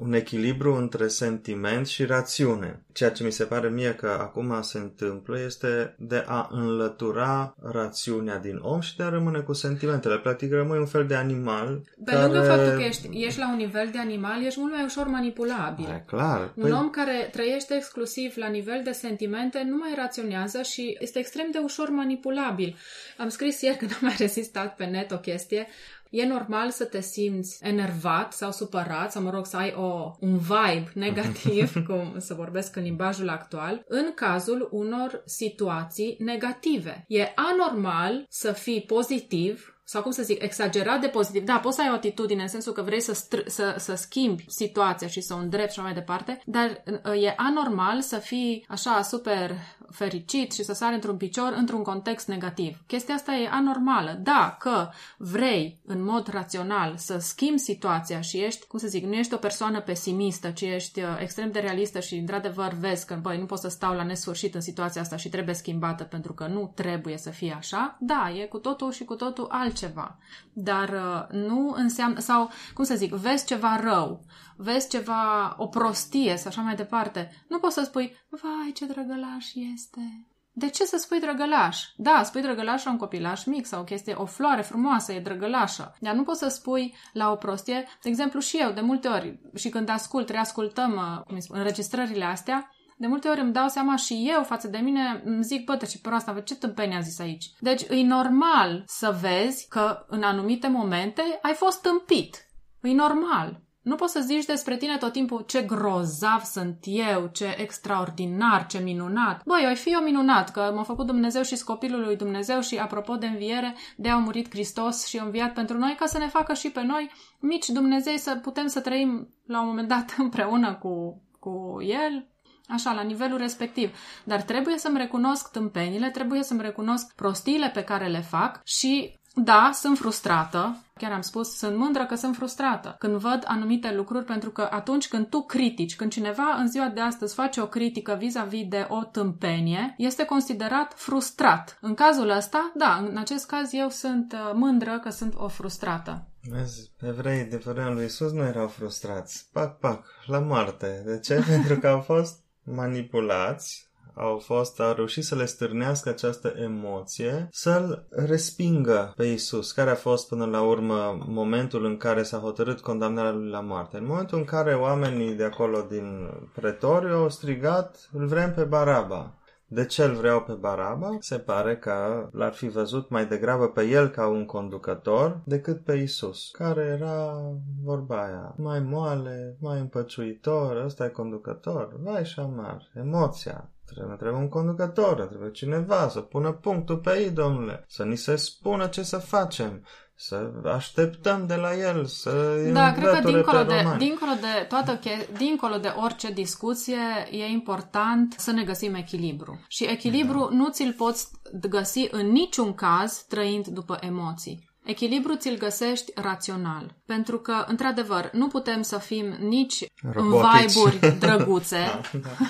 un 0.00 0.12
echilibru 0.12 0.74
între 0.74 1.08
sentiment 1.08 1.86
și 1.86 2.04
rațiune. 2.04 2.82
Ceea 2.92 3.10
ce 3.10 3.24
mi 3.24 3.32
se 3.32 3.44
pare 3.44 3.68
mie 3.68 3.94
că 3.94 4.16
acum 4.20 4.62
se 4.62 4.78
întâmplă 4.78 5.40
este 5.40 5.94
de 5.98 6.24
a 6.26 6.48
înlătura 6.52 7.54
rațiunea 7.62 8.38
din 8.38 8.58
om 8.62 8.80
și 8.80 8.96
de 8.96 9.02
a 9.02 9.08
rămâne 9.08 9.38
cu 9.38 9.52
sentimentele. 9.52 10.18
Practic 10.18 10.52
rămâi 10.52 10.78
un 10.78 10.86
fel 10.86 11.06
de 11.06 11.14
animal 11.14 11.80
Pe 12.04 12.12
care... 12.12 12.22
lângă 12.22 12.40
faptul 12.40 12.78
că 12.78 12.82
ești, 12.82 13.08
ești 13.24 13.38
la 13.38 13.50
un 13.50 13.56
nivel 13.56 13.88
de 13.92 13.98
animal, 13.98 14.44
ești 14.44 14.60
mult 14.60 14.72
mai 14.72 14.84
ușor 14.84 15.06
manipulabil. 15.06 15.88
E 15.88 16.04
clar. 16.06 16.52
Un 16.54 16.62
păi... 16.62 16.72
om 16.72 16.90
care 16.90 17.28
trăiește 17.32 17.74
exclusiv 17.74 18.32
la 18.36 18.48
nivel 18.48 18.80
de 18.84 18.92
sentimente 18.92 19.62
nu 19.68 19.76
mai 19.76 19.92
raționează 19.96 20.62
și 20.62 20.96
este 21.00 21.18
extrem 21.18 21.48
de 21.52 21.58
ușor 21.58 21.90
manipulabil. 21.90 22.76
Am 23.18 23.28
scris 23.28 23.60
ieri 23.60 23.76
când 23.80 23.90
am 23.90 23.98
mai 24.00 24.14
rezistat 24.18 24.76
pe 24.76 24.84
net 24.84 25.10
o 25.10 25.18
chestie 25.18 25.66
E 26.10 26.26
normal 26.26 26.70
să 26.70 26.84
te 26.84 27.00
simți 27.00 27.58
enervat 27.60 28.32
sau 28.32 28.50
supărat 28.50 29.12
sau, 29.12 29.22
mă 29.22 29.30
rog, 29.30 29.46
să 29.46 29.56
ai 29.56 29.74
o, 29.76 30.10
un 30.20 30.38
vibe 30.38 30.90
negativ, 30.94 31.72
cum 31.88 32.14
să 32.18 32.34
vorbesc 32.34 32.76
în 32.76 32.82
limbajul 32.82 33.28
actual, 33.28 33.84
în 33.88 34.12
cazul 34.14 34.68
unor 34.70 35.22
situații 35.24 36.16
negative. 36.18 37.04
E 37.08 37.32
anormal 37.34 38.26
să 38.28 38.52
fii 38.52 38.80
pozitiv 38.80 39.74
sau 39.90 40.02
cum 40.02 40.10
să 40.10 40.22
zic, 40.22 40.42
exagerat 40.42 41.00
de 41.00 41.06
pozitiv. 41.06 41.42
Da, 41.42 41.58
poți 41.58 41.76
să 41.76 41.82
ai 41.82 41.90
o 41.90 41.94
atitudine 41.94 42.42
în 42.42 42.48
sensul 42.48 42.72
că 42.72 42.82
vrei 42.82 43.00
să, 43.00 43.12
str- 43.12 43.46
să, 43.46 43.74
să 43.78 43.94
schimbi 43.94 44.44
situația 44.48 45.08
și 45.08 45.20
să 45.20 45.34
o 45.34 45.36
îndrepti 45.36 45.74
și 45.74 45.80
mai 45.80 45.92
departe, 45.92 46.40
dar 46.46 46.82
uh, 47.04 47.22
e 47.22 47.34
anormal 47.36 48.00
să 48.00 48.16
fii 48.16 48.64
așa 48.68 49.02
super 49.02 49.50
fericit 49.90 50.52
și 50.52 50.64
să 50.64 50.72
sari 50.72 50.94
într-un 50.94 51.16
picior 51.16 51.54
într-un 51.56 51.82
context 51.82 52.28
negativ. 52.28 52.82
Chestia 52.86 53.14
asta 53.14 53.32
e 53.32 53.48
anormală. 53.48 54.18
Da, 54.22 54.56
că 54.58 54.88
vrei 55.16 55.80
în 55.86 56.04
mod 56.04 56.28
rațional 56.28 56.94
să 56.96 57.18
schimbi 57.18 57.58
situația 57.58 58.20
și 58.20 58.38
ești, 58.38 58.66
cum 58.66 58.78
să 58.78 58.86
zic, 58.86 59.04
nu 59.04 59.12
ești 59.12 59.34
o 59.34 59.36
persoană 59.36 59.80
pesimistă, 59.80 60.50
ci 60.50 60.60
ești 60.60 61.00
uh, 61.00 61.06
extrem 61.20 61.50
de 61.50 61.58
realistă 61.58 62.00
și 62.00 62.14
într-adevăr 62.14 62.72
vezi 62.72 63.06
că, 63.06 63.18
băi, 63.22 63.38
nu 63.38 63.46
pot 63.46 63.58
să 63.58 63.68
stau 63.68 63.94
la 63.94 64.02
nesfârșit 64.02 64.54
în 64.54 64.60
situația 64.60 65.00
asta 65.00 65.16
și 65.16 65.28
trebuie 65.28 65.54
schimbată 65.54 66.04
pentru 66.04 66.32
că 66.32 66.46
nu 66.46 66.72
trebuie 66.74 67.16
să 67.16 67.30
fie 67.30 67.54
așa, 67.58 67.96
da, 68.00 68.32
e 68.40 68.44
cu 68.46 68.58
totul 68.58 68.92
și 68.92 69.04
cu 69.04 69.14
totul 69.14 69.46
altceva. 69.50 70.18
Dar 70.52 70.88
uh, 70.88 71.38
nu 71.38 71.74
înseamnă, 71.76 72.20
sau, 72.20 72.50
cum 72.74 72.84
să 72.84 72.94
zic, 72.94 73.12
vezi 73.12 73.46
ceva 73.46 73.80
rău, 73.82 74.24
vezi 74.62 74.88
ceva, 74.88 75.54
o 75.58 75.66
prostie 75.66 76.36
sau 76.36 76.48
așa 76.48 76.60
mai 76.60 76.74
departe, 76.74 77.44
nu 77.48 77.58
poți 77.58 77.74
să 77.74 77.82
spui, 77.82 78.16
vai, 78.28 78.72
ce 78.74 78.86
drăgălaș 78.86 79.46
este. 79.54 80.26
De 80.52 80.68
ce 80.68 80.84
să 80.84 80.96
spui 80.96 81.20
drăgălaș? 81.20 81.84
Da, 81.96 82.22
spui 82.22 82.40
drăgălaș 82.40 82.84
la 82.84 82.90
un 82.90 82.96
copilaș 82.96 83.44
mic 83.44 83.66
sau 83.66 83.80
o 83.80 83.84
chestie, 83.84 84.14
o 84.14 84.24
floare 84.24 84.62
frumoasă, 84.62 85.12
e 85.12 85.20
drăgălașă. 85.20 85.94
Dar 86.00 86.14
nu 86.14 86.22
poți 86.22 86.38
să 86.38 86.48
spui 86.48 86.94
la 87.12 87.30
o 87.30 87.36
prostie, 87.36 87.86
de 88.02 88.08
exemplu 88.08 88.40
și 88.40 88.56
eu, 88.56 88.70
de 88.70 88.80
multe 88.80 89.08
ori, 89.08 89.40
și 89.54 89.68
când 89.68 89.88
ascult, 89.88 90.28
reascultăm 90.28 90.92
uh, 90.92 91.22
cum 91.26 91.38
spun, 91.38 91.58
înregistrările 91.58 92.24
astea, 92.24 92.70
de 92.96 93.06
multe 93.06 93.28
ori 93.28 93.40
îmi 93.40 93.52
dau 93.52 93.68
seama 93.68 93.96
și 93.96 94.30
eu 94.34 94.42
față 94.42 94.68
de 94.68 94.78
mine 94.78 95.22
îmi 95.24 95.42
zic, 95.42 95.64
bă, 95.64 95.76
ce 95.76 95.98
proastă, 95.98 96.40
ce 96.44 96.56
tâmpenie 96.56 96.96
a 96.96 97.00
zis 97.00 97.18
aici? 97.18 97.50
Deci 97.60 97.82
e 97.82 98.02
normal 98.02 98.82
să 98.86 99.18
vezi 99.20 99.68
că 99.68 100.04
în 100.08 100.22
anumite 100.22 100.68
momente 100.68 101.22
ai 101.42 101.52
fost 101.52 101.82
tâmpit. 101.82 102.46
E 102.82 102.92
normal. 102.92 103.62
Nu 103.82 103.94
poți 103.94 104.12
să 104.12 104.20
zici 104.20 104.44
despre 104.44 104.76
tine 104.76 104.96
tot 104.96 105.12
timpul 105.12 105.44
ce 105.46 105.62
grozav 105.62 106.42
sunt 106.42 106.78
eu, 106.82 107.30
ce 107.32 107.54
extraordinar, 107.58 108.66
ce 108.66 108.78
minunat. 108.78 109.44
Băi, 109.44 109.64
ai 109.66 109.76
fi 109.76 109.92
eu 109.92 110.00
minunat, 110.00 110.50
că 110.50 110.72
m-a 110.74 110.82
făcut 110.82 111.06
Dumnezeu 111.06 111.42
și 111.42 111.64
copilul 111.64 112.00
lui 112.00 112.16
Dumnezeu 112.16 112.60
și 112.60 112.76
apropo 112.76 113.16
de 113.16 113.26
înviere, 113.26 113.76
de 113.96 114.08
a 114.08 114.16
murit 114.16 114.50
Hristos 114.50 115.06
și 115.06 115.18
a 115.18 115.24
înviat 115.24 115.52
pentru 115.52 115.78
noi 115.78 115.96
ca 115.98 116.06
să 116.06 116.18
ne 116.18 116.28
facă 116.28 116.54
și 116.54 116.70
pe 116.70 116.82
noi 116.82 117.10
mici 117.40 117.68
Dumnezei 117.68 118.18
să 118.18 118.34
putem 118.34 118.66
să 118.66 118.80
trăim 118.80 119.34
la 119.46 119.60
un 119.60 119.66
moment 119.66 119.88
dat 119.88 120.14
împreună 120.18 120.74
cu, 120.74 121.22
cu 121.38 121.76
El, 121.82 122.24
Așa, 122.72 122.92
la 122.92 123.02
nivelul 123.02 123.38
respectiv. 123.38 123.96
Dar 124.24 124.42
trebuie 124.42 124.78
să-mi 124.78 124.98
recunosc 124.98 125.50
tâmpenile, 125.50 126.10
trebuie 126.10 126.42
să-mi 126.42 126.62
recunosc 126.62 127.14
prostiile 127.14 127.68
pe 127.68 127.84
care 127.84 128.06
le 128.06 128.20
fac 128.20 128.60
și 128.64 129.18
da, 129.34 129.70
sunt 129.72 129.98
frustrată, 129.98 130.76
chiar 131.00 131.12
am 131.12 131.20
spus, 131.20 131.56
sunt 131.56 131.76
mândră 131.76 132.06
că 132.06 132.14
sunt 132.14 132.36
frustrată 132.36 132.96
când 132.98 133.14
văd 133.16 133.44
anumite 133.46 133.94
lucruri, 133.94 134.24
pentru 134.24 134.50
că 134.50 134.68
atunci 134.70 135.08
când 135.08 135.26
tu 135.26 135.40
critici, 135.42 135.96
când 135.96 136.10
cineva 136.10 136.56
în 136.58 136.68
ziua 136.68 136.88
de 136.88 137.00
astăzi 137.00 137.34
face 137.34 137.60
o 137.60 137.66
critică 137.66 138.16
vis-a-vis 138.18 138.68
de 138.68 138.86
o 138.88 139.04
tâmpenie, 139.04 139.94
este 139.96 140.24
considerat 140.24 140.92
frustrat. 140.96 141.78
În 141.80 141.94
cazul 141.94 142.30
ăsta, 142.30 142.72
da, 142.74 143.06
în 143.08 143.16
acest 143.16 143.46
caz 143.46 143.72
eu 143.72 143.88
sunt 143.88 144.32
uh, 144.32 144.50
mândră 144.54 144.98
că 145.02 145.10
sunt 145.10 145.34
o 145.36 145.48
frustrată. 145.48 146.24
Vezi, 146.42 146.92
evrei 147.00 147.44
de 147.44 147.56
vremea 147.56 147.90
lui 147.90 148.04
Isus 148.04 148.32
nu 148.32 148.42
erau 148.42 148.68
frustrați. 148.68 149.48
Pac, 149.52 149.78
pac, 149.78 150.04
la 150.26 150.38
moarte. 150.38 151.02
De 151.06 151.18
ce? 151.18 151.44
pentru 151.48 151.78
că 151.78 151.88
au 151.88 152.00
fost 152.00 152.44
manipulați 152.62 153.89
au 154.14 154.38
fost, 154.38 154.80
au 154.80 154.94
reușit 154.94 155.24
să 155.24 155.34
le 155.34 155.44
stârnească 155.44 156.08
această 156.08 156.52
emoție, 156.56 157.48
să-l 157.50 158.06
respingă 158.10 159.12
pe 159.16 159.24
Isus, 159.24 159.72
care 159.72 159.90
a 159.90 159.94
fost 159.94 160.28
până 160.28 160.44
la 160.44 160.62
urmă 160.62 161.24
momentul 161.26 161.84
în 161.84 161.96
care 161.96 162.22
s-a 162.22 162.38
hotărât 162.38 162.80
condamnarea 162.80 163.32
lui 163.32 163.48
la 163.48 163.60
moarte. 163.60 163.96
În 163.96 164.06
momentul 164.06 164.38
în 164.38 164.44
care 164.44 164.74
oamenii 164.74 165.34
de 165.34 165.44
acolo 165.44 165.86
din 165.88 166.30
pretoriu 166.54 167.14
au 167.14 167.28
strigat, 167.28 168.08
îl 168.12 168.26
vrem 168.26 168.52
pe 168.54 168.62
Baraba. 168.62 169.34
De 169.72 169.86
ce 169.86 170.04
îl 170.04 170.14
vreau 170.14 170.42
pe 170.42 170.52
Baraba? 170.52 171.16
Se 171.18 171.38
pare 171.38 171.76
că 171.76 172.28
l-ar 172.32 172.52
fi 172.52 172.68
văzut 172.68 173.08
mai 173.08 173.26
degrabă 173.26 173.68
pe 173.68 173.82
el 173.82 174.08
ca 174.08 174.26
un 174.26 174.44
conducător 174.44 175.40
decât 175.44 175.84
pe 175.84 175.92
Isus, 175.92 176.50
care 176.50 176.82
era 177.00 177.40
vorba 177.84 178.24
aia, 178.24 178.54
mai 178.56 178.80
moale, 178.80 179.56
mai 179.60 179.80
împăciuitor, 179.80 180.84
ăsta 180.84 181.04
e 181.04 181.08
conducător, 181.08 181.96
vai 182.02 182.24
și 182.24 182.32
șamar, 182.32 182.90
emoția, 182.94 183.70
Trebuie, 183.94 184.16
trebuie 184.16 184.40
un 184.40 184.48
conducător, 184.48 185.26
trebuie 185.26 185.50
cineva 185.50 186.08
să 186.08 186.20
pună 186.20 186.52
punctul 186.52 186.96
pe 186.96 187.18
ei, 187.18 187.30
domnule, 187.30 187.84
să 187.88 188.04
ni 188.04 188.16
se 188.16 188.36
spună 188.36 188.86
ce 188.86 189.02
să 189.02 189.18
facem, 189.18 189.84
să 190.14 190.50
așteptăm 190.64 191.46
de 191.46 191.54
la 191.54 191.76
el, 191.76 192.04
să 192.04 192.30
Da, 192.72 192.92
cred 192.92 193.20
că 193.20 193.30
dincolo 193.30 193.62
de, 193.62 193.86
dincolo 193.98 194.32
de 194.40 194.66
toată 194.68 194.98
dincolo 195.36 195.76
de 195.76 195.92
orice 196.02 196.32
discuție, 196.32 197.28
e 197.30 197.44
important 197.44 198.34
să 198.38 198.52
ne 198.52 198.64
găsim 198.64 198.94
echilibru. 198.94 199.64
Și 199.68 199.84
echilibru 199.84 200.38
da. 200.38 200.56
nu 200.56 200.68
ți-l 200.70 200.92
poți 200.92 201.28
găsi 201.68 202.08
în 202.10 202.26
niciun 202.26 202.74
caz 202.74 203.24
trăind 203.28 203.66
după 203.66 203.98
emoții. 204.00 204.69
Echilibru 204.90 205.34
ți-l 205.34 205.56
găsești 205.56 206.12
rațional. 206.14 206.94
Pentru 207.06 207.38
că, 207.38 207.64
într-adevăr, 207.68 208.30
nu 208.32 208.46
putem 208.46 208.82
să 208.82 208.98
fim 208.98 209.26
nici 209.40 209.84
Robotici. 210.12 210.42
în 210.42 210.66
vibe-uri 210.66 210.98
drăguțe, 211.24 212.00
da, 212.12 212.18
da. 212.18 212.46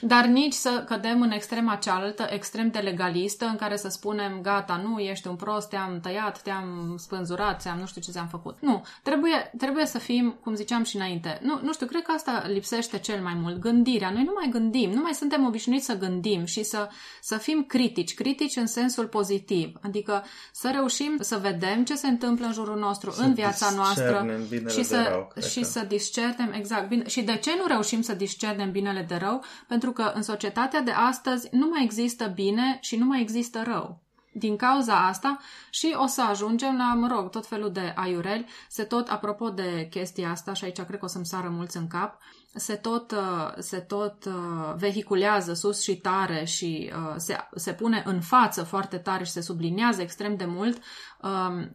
dar 0.00 0.24
nici 0.24 0.52
să 0.52 0.84
cădem 0.88 1.22
în 1.22 1.30
extrema 1.30 1.74
cealaltă, 1.74 2.26
extrem 2.30 2.70
de 2.70 2.78
legalistă, 2.78 3.44
în 3.44 3.56
care 3.56 3.76
să 3.76 3.88
spunem, 3.88 4.40
gata, 4.42 4.80
nu, 4.84 4.98
ești 4.98 5.28
un 5.28 5.36
prost, 5.36 5.68
te-am 5.68 6.00
tăiat, 6.00 6.42
te-am 6.42 6.94
spânzurat, 6.98 7.62
te-am 7.62 7.78
nu 7.78 7.86
știu 7.86 8.00
ce 8.00 8.10
ți-am 8.10 8.28
făcut. 8.28 8.56
Nu, 8.60 8.84
trebuie, 9.02 9.52
trebuie 9.58 9.86
să 9.86 9.98
fim, 9.98 10.36
cum 10.42 10.54
ziceam 10.54 10.84
și 10.84 10.96
înainte, 10.96 11.38
nu, 11.42 11.60
nu 11.62 11.72
știu, 11.72 11.86
cred 11.86 12.02
că 12.02 12.12
asta 12.12 12.44
lipsește 12.46 12.98
cel 12.98 13.22
mai 13.22 13.34
mult, 13.34 13.58
gândirea. 13.58 14.10
Noi 14.10 14.22
nu 14.24 14.32
mai 14.34 14.48
gândim, 14.50 14.90
nu 14.90 15.00
mai 15.00 15.14
suntem 15.14 15.46
obișnuiți 15.46 15.84
să 15.84 15.98
gândim 15.98 16.44
și 16.44 16.62
să, 16.62 16.88
să 17.20 17.36
fim 17.36 17.64
critici, 17.64 18.14
critici 18.14 18.56
în 18.56 18.66
sensul 18.66 19.06
pozitiv, 19.06 19.72
adică 19.82 20.24
să 20.52 20.70
reușim 20.72 21.16
să 21.20 21.36
vedem 21.36 21.75
vedem 21.76 21.94
ce 21.94 22.00
se 22.00 22.06
întâmplă 22.06 22.46
în 22.46 22.52
jurul 22.52 22.78
nostru, 22.78 23.10
să 23.10 23.22
în 23.22 23.34
viața 23.34 23.70
noastră 23.70 24.26
și 24.68 24.82
să, 24.82 25.06
rău, 25.08 25.32
și 25.48 25.64
să 25.64 25.84
discernem, 25.84 26.52
exact, 26.52 26.88
bine, 26.88 27.08
și 27.08 27.22
de 27.22 27.36
ce 27.36 27.50
nu 27.58 27.66
reușim 27.66 28.02
să 28.02 28.14
discernem 28.14 28.70
binele 28.70 29.04
de 29.08 29.14
rău? 29.14 29.44
Pentru 29.68 29.92
că 29.92 30.12
în 30.14 30.22
societatea 30.22 30.80
de 30.80 30.90
astăzi 30.90 31.48
nu 31.50 31.68
mai 31.68 31.84
există 31.84 32.32
bine 32.34 32.78
și 32.80 32.96
nu 32.96 33.04
mai 33.04 33.20
există 33.20 33.62
rău. 33.66 34.00
Din 34.32 34.56
cauza 34.56 35.06
asta 35.06 35.38
și 35.70 35.94
o 35.96 36.06
să 36.06 36.22
ajungem 36.22 36.76
la, 36.76 36.94
mă 36.94 37.08
rog, 37.14 37.30
tot 37.30 37.46
felul 37.46 37.72
de 37.72 37.92
aiureli, 37.96 38.46
se 38.68 38.82
tot, 38.82 39.08
apropo 39.08 39.48
de 39.48 39.86
chestia 39.90 40.30
asta, 40.30 40.52
și 40.52 40.64
aici 40.64 40.80
cred 40.80 40.98
că 40.98 41.04
o 41.04 41.08
să-mi 41.08 41.26
sară 41.26 41.48
mulți 41.48 41.76
în 41.76 41.86
cap, 41.86 42.18
se 42.54 42.74
tot, 42.74 43.10
uh, 43.10 43.52
se 43.58 43.78
tot 43.78 44.24
uh, 44.24 44.74
vehiculează 44.76 45.52
sus 45.52 45.82
și 45.82 45.96
tare 45.96 46.44
și 46.44 46.92
uh, 46.94 47.14
se, 47.16 47.36
se 47.54 47.72
pune 47.72 48.02
în 48.06 48.20
față 48.20 48.62
foarte 48.62 48.98
tare 48.98 49.24
și 49.24 49.30
se 49.30 49.40
subliniază 49.40 50.02
extrem 50.02 50.36
de 50.36 50.44
mult 50.44 50.82
um, 51.22 51.70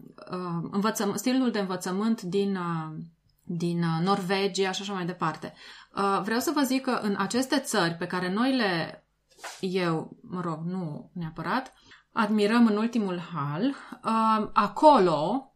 învățăm, 0.72 1.16
stilul 1.16 1.52
de 1.52 1.60
învățământ 1.60 2.22
din, 2.22 2.58
din 3.44 3.84
Norvegia 4.04 4.72
și 4.72 4.82
așa 4.82 4.94
mai 4.94 5.06
departe. 5.06 5.54
Vreau 6.24 6.40
să 6.40 6.52
vă 6.56 6.62
zic 6.62 6.82
că 6.82 7.00
în 7.02 7.16
aceste 7.18 7.60
țări 7.60 7.94
pe 7.94 8.08
care 8.08 8.34
noi 8.34 8.56
le, 8.56 9.06
eu, 9.60 10.18
mă 10.22 10.42
rog, 10.42 10.60
nu 10.66 11.12
neapărat, 11.14 11.74
admirăm 12.12 12.68
în 12.68 12.78
ultimul 12.78 13.20
hal, 13.34 13.76
acolo 14.54 15.51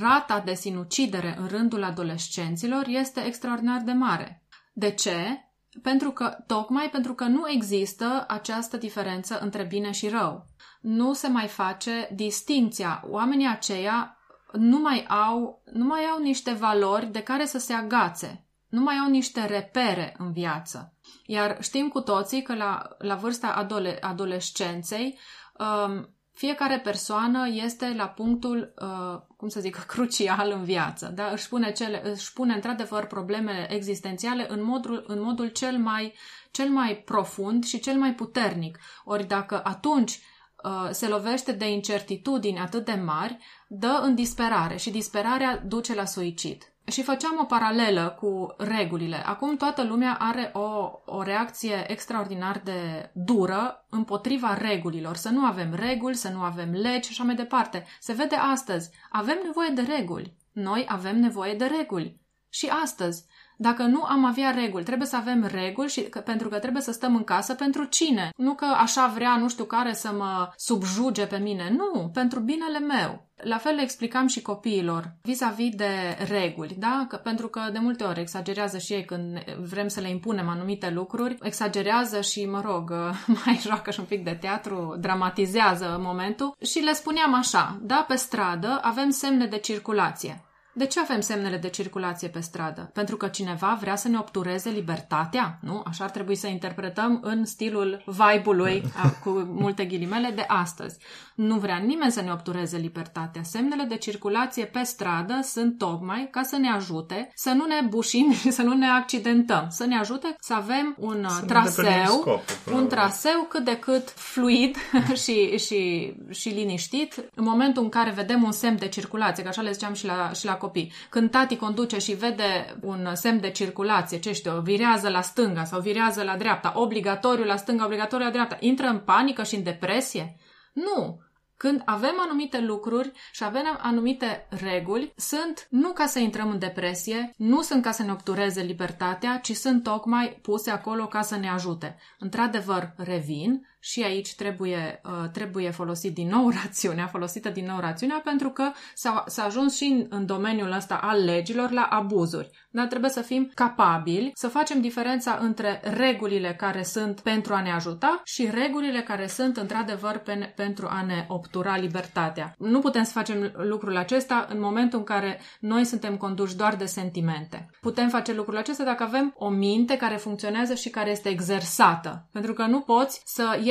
rata 0.00 0.42
de 0.44 0.54
sinucidere 0.54 1.36
în 1.38 1.46
rândul 1.46 1.84
adolescenților 1.84 2.84
este 2.86 3.24
extraordinar 3.24 3.80
de 3.80 3.92
mare. 3.92 4.44
De 4.72 4.90
ce? 4.90 5.44
Pentru 5.82 6.10
că, 6.10 6.36
tocmai 6.46 6.88
pentru 6.90 7.14
că 7.14 7.24
nu 7.24 7.48
există 7.48 8.24
această 8.28 8.76
diferență 8.76 9.38
între 9.38 9.64
bine 9.64 9.90
și 9.90 10.08
rău. 10.08 10.46
Nu 10.80 11.12
se 11.12 11.28
mai 11.28 11.46
face 11.46 12.08
distinția. 12.14 13.02
Oamenii 13.08 13.48
aceia 13.48 14.16
nu 14.52 14.78
mai 14.78 15.04
au, 15.04 15.62
nu 15.72 15.84
mai 15.84 16.00
au 16.04 16.22
niște 16.22 16.52
valori 16.52 17.06
de 17.06 17.22
care 17.22 17.44
să 17.44 17.58
se 17.58 17.72
agațe. 17.72 18.44
Nu 18.68 18.80
mai 18.80 18.96
au 18.96 19.10
niște 19.10 19.46
repere 19.46 20.14
în 20.18 20.32
viață. 20.32 20.94
Iar 21.26 21.62
știm 21.62 21.88
cu 21.88 22.00
toții 22.00 22.42
că 22.42 22.54
la, 22.54 22.88
la 22.98 23.14
vârsta 23.14 23.48
adole, 23.48 23.98
adolescenței 24.00 25.18
um, 25.58 26.14
fiecare 26.40 26.78
persoană 26.78 27.48
este 27.52 27.94
la 27.96 28.08
punctul, 28.08 28.74
uh, 28.80 29.20
cum 29.36 29.48
să 29.48 29.60
zic, 29.60 29.76
crucial 29.92 30.52
în 30.56 30.64
viață. 30.64 31.12
Da? 31.14 31.30
Își, 31.30 31.48
pune 31.48 31.72
cele, 31.72 32.10
își 32.10 32.32
pune 32.32 32.54
într-adevăr 32.54 33.06
problemele 33.06 33.72
existențiale 33.72 34.46
în 34.48 34.64
modul, 34.64 35.04
în 35.06 35.22
modul 35.22 35.48
cel, 35.48 35.78
mai, 35.78 36.12
cel 36.50 36.68
mai 36.68 36.96
profund 36.96 37.64
și 37.64 37.80
cel 37.80 37.98
mai 37.98 38.14
puternic. 38.14 38.78
Ori 39.04 39.24
dacă 39.26 39.60
atunci 39.64 40.20
uh, 40.64 40.88
se 40.90 41.08
lovește 41.08 41.52
de 41.52 41.70
incertitudini 41.70 42.58
atât 42.58 42.84
de 42.84 42.94
mari, 43.04 43.38
dă 43.68 44.00
în 44.02 44.14
disperare 44.14 44.76
și 44.76 44.90
disperarea 44.90 45.62
duce 45.66 45.94
la 45.94 46.04
suicid. 46.04 46.69
Și 46.90 47.02
făceam 47.02 47.38
o 47.40 47.44
paralelă 47.44 48.16
cu 48.20 48.54
regulile. 48.58 49.26
Acum 49.26 49.56
toată 49.56 49.82
lumea 49.82 50.16
are 50.20 50.50
o, 50.52 50.90
o 51.04 51.22
reacție 51.22 51.84
extraordinar 51.90 52.60
de 52.64 53.10
dură 53.14 53.86
împotriva 53.88 54.54
regulilor. 54.54 55.16
Să 55.16 55.28
nu 55.28 55.44
avem 55.44 55.74
reguli, 55.74 56.14
să 56.14 56.28
nu 56.28 56.40
avem 56.40 56.70
legi 56.70 57.06
și 57.06 57.10
așa 57.10 57.24
mai 57.24 57.34
departe. 57.34 57.86
Se 58.00 58.12
vede 58.12 58.34
astăzi. 58.34 58.90
Avem 59.10 59.38
nevoie 59.44 59.68
de 59.68 59.82
reguli. 59.96 60.36
Noi 60.52 60.84
avem 60.88 61.18
nevoie 61.18 61.54
de 61.54 61.64
reguli. 61.64 62.20
Și 62.48 62.66
astăzi. 62.66 63.24
Dacă 63.62 63.82
nu 63.82 64.02
am 64.02 64.24
avea 64.24 64.50
reguli, 64.50 64.84
trebuie 64.84 65.08
să 65.08 65.16
avem 65.16 65.48
reguli 65.52 65.88
și 65.88 66.00
că, 66.00 66.18
pentru 66.18 66.48
că 66.48 66.58
trebuie 66.58 66.82
să 66.82 66.92
stăm 66.92 67.16
în 67.16 67.24
casă 67.24 67.54
pentru 67.54 67.84
cine? 67.84 68.30
Nu 68.36 68.54
că 68.54 68.64
așa 68.64 69.12
vrea 69.14 69.36
nu 69.36 69.48
știu 69.48 69.64
care 69.64 69.92
să 69.92 70.12
mă 70.12 70.52
subjuge 70.56 71.26
pe 71.26 71.36
mine. 71.36 71.76
Nu, 71.76 72.10
pentru 72.12 72.40
binele 72.40 72.78
meu. 72.78 73.28
La 73.36 73.56
fel 73.56 73.74
le 73.74 73.82
explicam 73.82 74.26
și 74.26 74.42
copiilor 74.42 75.14
vis-a-vis 75.22 75.74
de 75.74 76.16
reguli, 76.28 76.76
da? 76.78 77.06
Că, 77.08 77.16
pentru 77.16 77.48
că 77.48 77.60
de 77.72 77.78
multe 77.78 78.04
ori 78.04 78.20
exagerează 78.20 78.78
și 78.78 78.92
ei 78.92 79.04
când 79.04 79.38
vrem 79.62 79.88
să 79.88 80.00
le 80.00 80.10
impunem 80.10 80.48
anumite 80.48 80.90
lucruri, 80.90 81.36
exagerează 81.42 82.20
și, 82.20 82.46
mă 82.46 82.60
rog, 82.64 82.90
mai 83.44 83.58
joacă 83.60 83.90
și 83.90 84.00
un 84.00 84.06
pic 84.06 84.24
de 84.24 84.38
teatru, 84.40 84.96
dramatizează 85.00 85.98
momentul 86.02 86.56
și 86.64 86.78
le 86.78 86.92
spuneam 86.92 87.34
așa, 87.34 87.78
da, 87.82 88.04
pe 88.08 88.16
stradă 88.16 88.78
avem 88.82 89.10
semne 89.10 89.46
de 89.46 89.58
circulație. 89.58 90.44
De 90.72 90.86
ce 90.86 91.00
avem 91.00 91.20
semnele 91.20 91.56
de 91.56 91.68
circulație 91.68 92.28
pe 92.28 92.40
stradă? 92.40 92.90
Pentru 92.94 93.16
că 93.16 93.28
cineva 93.28 93.78
vrea 93.80 93.96
să 93.96 94.08
ne 94.08 94.18
obtureze 94.18 94.70
libertatea? 94.70 95.58
Nu? 95.60 95.82
Așa 95.86 96.04
ar 96.04 96.10
trebui 96.10 96.34
să 96.34 96.46
interpretăm 96.46 97.18
în 97.22 97.44
stilul 97.44 98.02
vibe-ului, 98.06 98.82
cu 99.24 99.30
multe 99.30 99.84
ghilimele, 99.84 100.32
de 100.34 100.44
astăzi. 100.46 100.98
Nu 101.34 101.58
vrea 101.58 101.76
nimeni 101.76 102.12
să 102.12 102.20
ne 102.20 102.32
obtureze 102.32 102.76
libertatea. 102.76 103.42
Semnele 103.42 103.84
de 103.84 103.96
circulație 103.96 104.64
pe 104.64 104.82
stradă 104.82 105.40
sunt 105.42 105.78
tocmai 105.78 106.28
ca 106.30 106.42
să 106.42 106.56
ne 106.56 106.70
ajute 106.70 107.30
să 107.34 107.50
nu 107.50 107.64
ne 107.66 107.86
bușim 107.88 108.32
și 108.40 108.50
să 108.50 108.62
nu 108.62 108.74
ne 108.74 108.88
accidentăm. 108.88 109.66
Să 109.70 109.86
ne 109.86 109.98
ajute 109.98 110.36
să 110.40 110.54
avem 110.54 110.96
un 110.98 111.26
să 111.28 111.44
traseu, 111.44 112.04
scopul, 112.06 112.72
un 112.72 112.88
traseu 112.88 113.46
cât 113.48 113.64
de 113.64 113.76
cât 113.78 114.10
fluid 114.10 114.76
și, 115.22 115.58
și, 115.58 116.12
și 116.30 116.48
liniștit. 116.48 117.14
În 117.34 117.44
momentul 117.44 117.82
în 117.82 117.88
care 117.88 118.10
vedem 118.10 118.42
un 118.42 118.52
semn 118.52 118.76
de 118.78 118.88
circulație, 118.88 119.42
că 119.42 119.48
așa 119.48 119.62
le 119.62 119.72
ziceam 119.72 119.94
și 119.94 120.06
la, 120.06 120.30
și 120.32 120.44
la 120.44 120.58
copii. 120.60 120.92
Când 121.10 121.30
tati 121.30 121.56
conduce 121.56 121.98
și 121.98 122.12
vede 122.12 122.78
un 122.82 123.08
semn 123.12 123.40
de 123.40 123.50
circulație, 123.50 124.18
ce 124.18 124.32
știu, 124.32 124.60
virează 124.60 125.08
la 125.08 125.20
stânga 125.20 125.64
sau 125.64 125.80
virează 125.80 126.22
la 126.22 126.36
dreapta, 126.36 126.72
obligatoriu 126.74 127.44
la 127.44 127.56
stânga, 127.56 127.84
obligatoriu 127.84 128.24
la 128.24 128.32
dreapta, 128.32 128.56
intră 128.60 128.86
în 128.86 128.98
panică 128.98 129.42
și 129.42 129.54
în 129.54 129.62
depresie? 129.62 130.36
Nu. 130.72 131.20
Când 131.56 131.82
avem 131.84 132.14
anumite 132.18 132.60
lucruri 132.60 133.12
și 133.32 133.44
avem 133.44 133.78
anumite 133.82 134.46
reguli, 134.50 135.12
sunt 135.16 135.66
nu 135.70 135.92
ca 135.92 136.06
să 136.06 136.18
intrăm 136.18 136.50
în 136.50 136.58
depresie, 136.58 137.34
nu 137.36 137.62
sunt 137.62 137.82
ca 137.82 137.90
să 137.90 138.02
ne 138.02 138.12
obtureze 138.12 138.62
libertatea, 138.62 139.38
ci 139.38 139.52
sunt 139.52 139.82
tocmai 139.82 140.38
puse 140.42 140.70
acolo 140.70 141.06
ca 141.06 141.22
să 141.22 141.36
ne 141.36 141.48
ajute. 141.48 141.96
Într-adevăr, 142.18 142.92
revin, 142.96 143.66
și 143.80 144.02
aici 144.02 144.34
trebuie, 144.34 145.00
uh, 145.04 145.30
trebuie 145.32 145.70
folosit 145.70 146.14
din 146.14 146.28
nou 146.28 146.50
rațiunea, 146.62 147.06
folosită 147.06 147.48
din 147.48 147.66
nou 147.66 147.78
rațiunea, 147.78 148.20
pentru 148.24 148.50
că 148.50 148.70
s-a, 148.94 149.24
s-a 149.26 149.44
ajuns 149.44 149.76
și 149.76 149.84
în, 149.84 150.06
în 150.08 150.26
domeniul 150.26 150.72
ăsta 150.72 150.94
al 150.94 151.24
legilor 151.24 151.70
la 151.70 151.82
abuzuri. 151.82 152.50
Dar 152.70 152.86
trebuie 152.86 153.10
să 153.10 153.20
fim 153.20 153.50
capabili 153.54 154.30
să 154.34 154.48
facem 154.48 154.80
diferența 154.80 155.38
între 155.40 155.80
regulile 155.84 156.54
care 156.54 156.82
sunt 156.82 157.20
pentru 157.20 157.54
a 157.54 157.62
ne 157.62 157.72
ajuta 157.72 158.20
și 158.24 158.50
regulile 158.52 159.00
care 159.00 159.26
sunt 159.26 159.56
într-adevăr 159.56 160.18
pe, 160.18 160.52
pentru 160.56 160.86
a 160.90 161.02
ne 161.02 161.24
obtura 161.28 161.76
libertatea. 161.76 162.54
Nu 162.58 162.78
putem 162.78 163.02
să 163.04 163.12
facem 163.12 163.52
lucrul 163.56 163.96
acesta 163.96 164.46
în 164.50 164.60
momentul 164.60 164.98
în 164.98 165.04
care 165.04 165.40
noi 165.60 165.84
suntem 165.84 166.16
conduși 166.16 166.56
doar 166.56 166.74
de 166.74 166.84
sentimente. 166.84 167.70
Putem 167.80 168.08
face 168.08 168.32
lucrul 168.32 168.56
acesta 168.56 168.84
dacă 168.84 169.02
avem 169.02 169.34
o 169.36 169.48
minte 169.48 169.96
care 169.96 170.16
funcționează 170.16 170.74
și 170.74 170.90
care 170.90 171.10
este 171.10 171.28
exersată. 171.28 172.28
Pentru 172.32 172.52
că 172.52 172.62
nu 172.66 172.80
poți 172.80 173.22
să 173.24 173.60
iei 173.62 173.69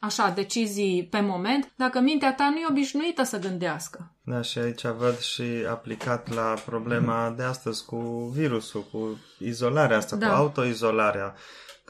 așa 0.00 0.30
decizii 0.30 1.08
pe 1.10 1.20
moment 1.20 1.72
dacă 1.76 2.00
mintea 2.00 2.34
ta 2.34 2.50
nu 2.50 2.56
e 2.56 2.66
obișnuită 2.68 3.22
să 3.22 3.38
gândească. 3.38 4.12
Da, 4.24 4.42
și 4.42 4.58
aici 4.58 4.86
văd 4.86 5.18
și 5.18 5.42
aplicat 5.70 6.34
la 6.34 6.54
problema 6.66 7.34
de 7.36 7.42
astăzi 7.42 7.84
cu 7.84 8.30
virusul, 8.34 8.84
cu 8.92 9.18
izolarea 9.38 9.96
asta, 9.96 10.16
da. 10.16 10.28
cu 10.28 10.34
autoizolarea 10.34 11.34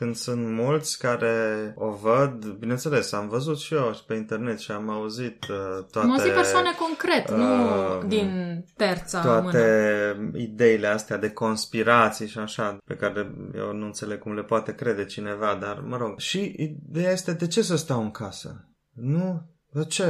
când 0.02 0.16
sunt 0.16 0.48
mulți 0.48 0.98
care 0.98 1.34
o 1.76 1.90
văd, 1.90 2.46
bineînțeles, 2.46 3.12
am 3.12 3.28
văzut 3.28 3.58
și 3.58 3.74
eu 3.74 4.02
pe 4.06 4.14
internet 4.14 4.58
și 4.58 4.70
am 4.70 4.90
auzit 4.90 5.44
uh, 5.48 5.84
toate... 5.90 6.08
Am 6.08 6.10
auzit 6.10 6.32
persoane 6.32 6.68
concret, 6.78 7.30
uh, 7.30 7.36
nu 7.36 8.08
din 8.08 8.64
terța 8.76 9.20
Toate 9.20 10.14
mână. 10.16 10.38
ideile 10.38 10.86
astea 10.86 11.16
de 11.16 11.30
conspirații 11.30 12.26
și 12.26 12.38
așa, 12.38 12.78
pe 12.84 12.94
care 12.94 13.34
eu 13.56 13.72
nu 13.72 13.84
înțeleg 13.84 14.18
cum 14.18 14.34
le 14.34 14.42
poate 14.42 14.74
crede 14.74 15.04
cineva, 15.04 15.58
dar 15.60 15.80
mă 15.86 15.96
rog. 15.96 16.18
Și 16.18 16.54
ideea 16.88 17.12
este 17.12 17.32
de 17.32 17.46
ce 17.46 17.62
să 17.62 17.76
stau 17.76 18.00
în 18.00 18.10
casă? 18.10 18.68
Nu 18.92 19.51
de 19.74 19.84
ce? 19.84 20.04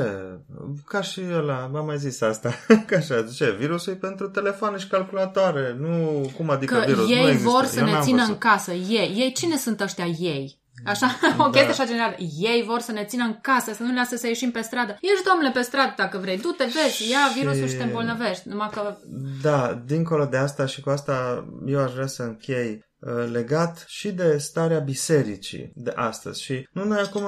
Ca 0.86 1.00
și 1.00 1.20
ăla, 1.32 1.70
am 1.74 1.84
mai 1.86 1.98
zis 1.98 2.20
asta. 2.20 2.50
Ca 2.86 2.96
așa, 2.96 3.22
ce? 3.34 3.56
Virusul 3.58 3.92
e 3.92 3.96
pentru 3.96 4.28
telefoane 4.28 4.78
și 4.78 4.86
calculatoare. 4.86 5.76
Nu, 5.78 6.20
cum 6.36 6.50
adică 6.50 6.78
că 6.78 6.84
virus? 6.86 7.10
ei 7.10 7.32
nu 7.32 7.50
vor 7.50 7.64
să 7.64 7.78
Eu 7.78 7.84
ne 7.84 7.98
țină 8.00 8.16
văzut. 8.16 8.32
în 8.32 8.38
casă. 8.38 8.72
Ei. 8.72 9.14
Ei, 9.16 9.32
cine 9.32 9.56
sunt 9.56 9.80
ăștia 9.80 10.06
ei? 10.06 10.60
Așa, 10.84 11.06
o 11.38 11.42
chestie 11.42 11.62
da. 11.62 11.70
așa 11.70 11.84
generală. 11.84 12.14
Ei 12.38 12.62
vor 12.66 12.80
să 12.80 12.92
ne 12.92 13.04
țină 13.04 13.24
în 13.24 13.38
casă, 13.40 13.72
să 13.72 13.82
nu 13.82 13.88
ne 13.88 13.94
lasă 13.94 14.16
să 14.16 14.26
ieșim 14.26 14.50
pe 14.50 14.60
stradă. 14.60 14.96
Ești, 15.00 15.24
domnule, 15.28 15.50
pe 15.50 15.60
stradă 15.60 15.94
dacă 15.96 16.18
vrei. 16.18 16.38
Du-te, 16.38 16.64
vezi, 16.64 17.10
ia 17.10 17.18
virusul 17.38 17.68
și 17.68 17.76
te 17.76 17.82
îmbolnăvești. 17.82 18.48
Numai 18.48 18.70
că... 18.72 18.96
Da, 19.42 19.82
dincolo 19.86 20.24
de 20.24 20.36
asta 20.36 20.66
și 20.66 20.80
cu 20.80 20.90
asta 20.90 21.46
eu 21.66 21.80
aș 21.80 21.92
vrea 21.92 22.06
să 22.06 22.22
închei 22.22 22.84
uh, 22.98 23.28
legat 23.32 23.84
și 23.86 24.12
de 24.12 24.38
starea 24.38 24.78
bisericii 24.78 25.72
de 25.74 25.92
astăzi. 25.96 26.42
Și 26.42 26.68
nu 26.72 26.84
noi 26.84 27.00
acum 27.00 27.26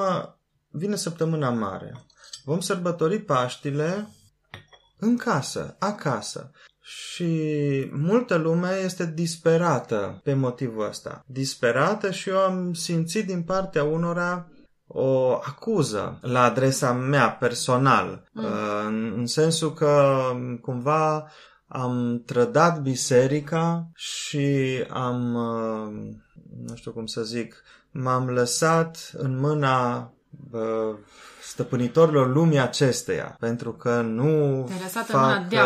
vine 0.71 0.97
săptămâna 0.97 1.50
mare. 1.50 2.05
Vom 2.44 2.60
sărbători 2.60 3.18
Paștile 3.18 4.08
în 4.98 5.16
casă, 5.16 5.76
acasă. 5.78 6.50
Și 6.80 7.32
multă 7.92 8.36
lume 8.36 8.80
este 8.84 9.12
disperată 9.14 10.20
pe 10.24 10.34
motivul 10.34 10.88
ăsta. 10.88 11.24
Disperată 11.26 12.10
și 12.10 12.28
eu 12.28 12.36
am 12.36 12.72
simțit 12.72 13.26
din 13.26 13.42
partea 13.42 13.84
unora 13.84 14.48
o 14.86 15.32
acuză 15.32 16.18
la 16.22 16.42
adresa 16.42 16.92
mea 16.92 17.30
personal, 17.30 18.28
mm. 18.32 18.44
în, 18.86 19.12
în 19.16 19.26
sensul 19.26 19.72
că 19.72 20.22
cumva 20.60 21.30
am 21.66 22.22
trădat 22.26 22.80
biserica 22.80 23.88
și 23.94 24.46
am, 24.90 25.20
nu 26.66 26.74
știu 26.74 26.92
cum 26.92 27.06
să 27.06 27.22
zic, 27.22 27.62
m-am 27.90 28.28
lăsat 28.28 29.10
în 29.16 29.38
mâna 29.38 29.96
uh, 29.96 30.24
stăpânitorilor 31.43 32.35
lumii 32.35 32.59
acesteia, 32.59 33.37
pentru 33.41 33.73
că 33.73 34.00
nu 34.00 34.69
fac 35.05 35.41
uh, 35.53 35.59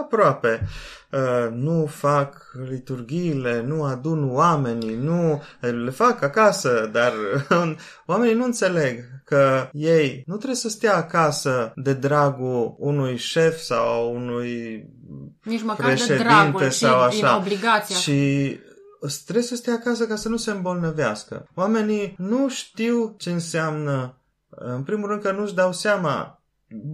aproape 0.00 0.68
uh, 1.10 1.52
nu 1.52 1.86
fac 1.86 2.52
liturghiile, 2.68 3.62
nu 3.66 3.84
adun 3.84 4.34
oamenii, 4.34 4.94
nu 4.94 5.42
le 5.60 5.90
fac 5.90 6.22
acasă, 6.22 6.88
dar 6.92 7.12
oamenii 8.06 8.34
nu 8.34 8.44
înțeleg 8.44 9.04
că 9.24 9.68
ei 9.72 10.22
nu 10.26 10.34
trebuie 10.34 10.56
să 10.56 10.68
stea 10.68 10.96
acasă 10.96 11.72
de 11.76 11.92
dragul 11.92 12.74
unui 12.78 13.16
șef 13.16 13.58
sau 13.58 14.14
unui 14.14 14.84
nici 15.42 15.62
măcar 15.62 15.94
de 16.06 16.16
dragul, 16.16 16.70
sau 16.70 17.00
așa, 17.00 17.36
obligația. 17.36 17.96
Și 17.96 18.58
trebuie 19.24 19.44
să 19.44 19.56
stea 19.56 19.74
acasă 19.74 20.06
ca 20.06 20.16
să 20.16 20.28
nu 20.28 20.36
se 20.36 20.50
îmbolnăvească. 20.50 21.48
Oamenii 21.54 22.14
nu 22.18 22.48
știu 22.48 23.14
ce 23.18 23.30
înseamnă 23.30 24.14
în 24.48 24.82
primul 24.82 25.08
rând 25.08 25.22
că 25.22 25.32
nu-și 25.32 25.54
dau 25.54 25.72
seama 25.72 26.40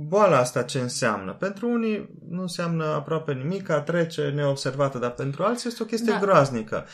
boala 0.08 0.38
asta 0.38 0.62
ce 0.62 0.80
înseamnă. 0.80 1.32
Pentru 1.32 1.68
unii 1.68 2.18
nu 2.28 2.40
înseamnă 2.40 2.84
aproape 2.84 3.32
nimic, 3.32 3.68
a 3.68 3.80
trece 3.80 4.28
neobservată, 4.28 4.98
dar 4.98 5.10
pentru 5.10 5.42
alții 5.42 5.68
este 5.68 5.82
o 5.82 5.86
chestie 5.86 6.12
da. 6.12 6.18
groaznică. 6.18 6.86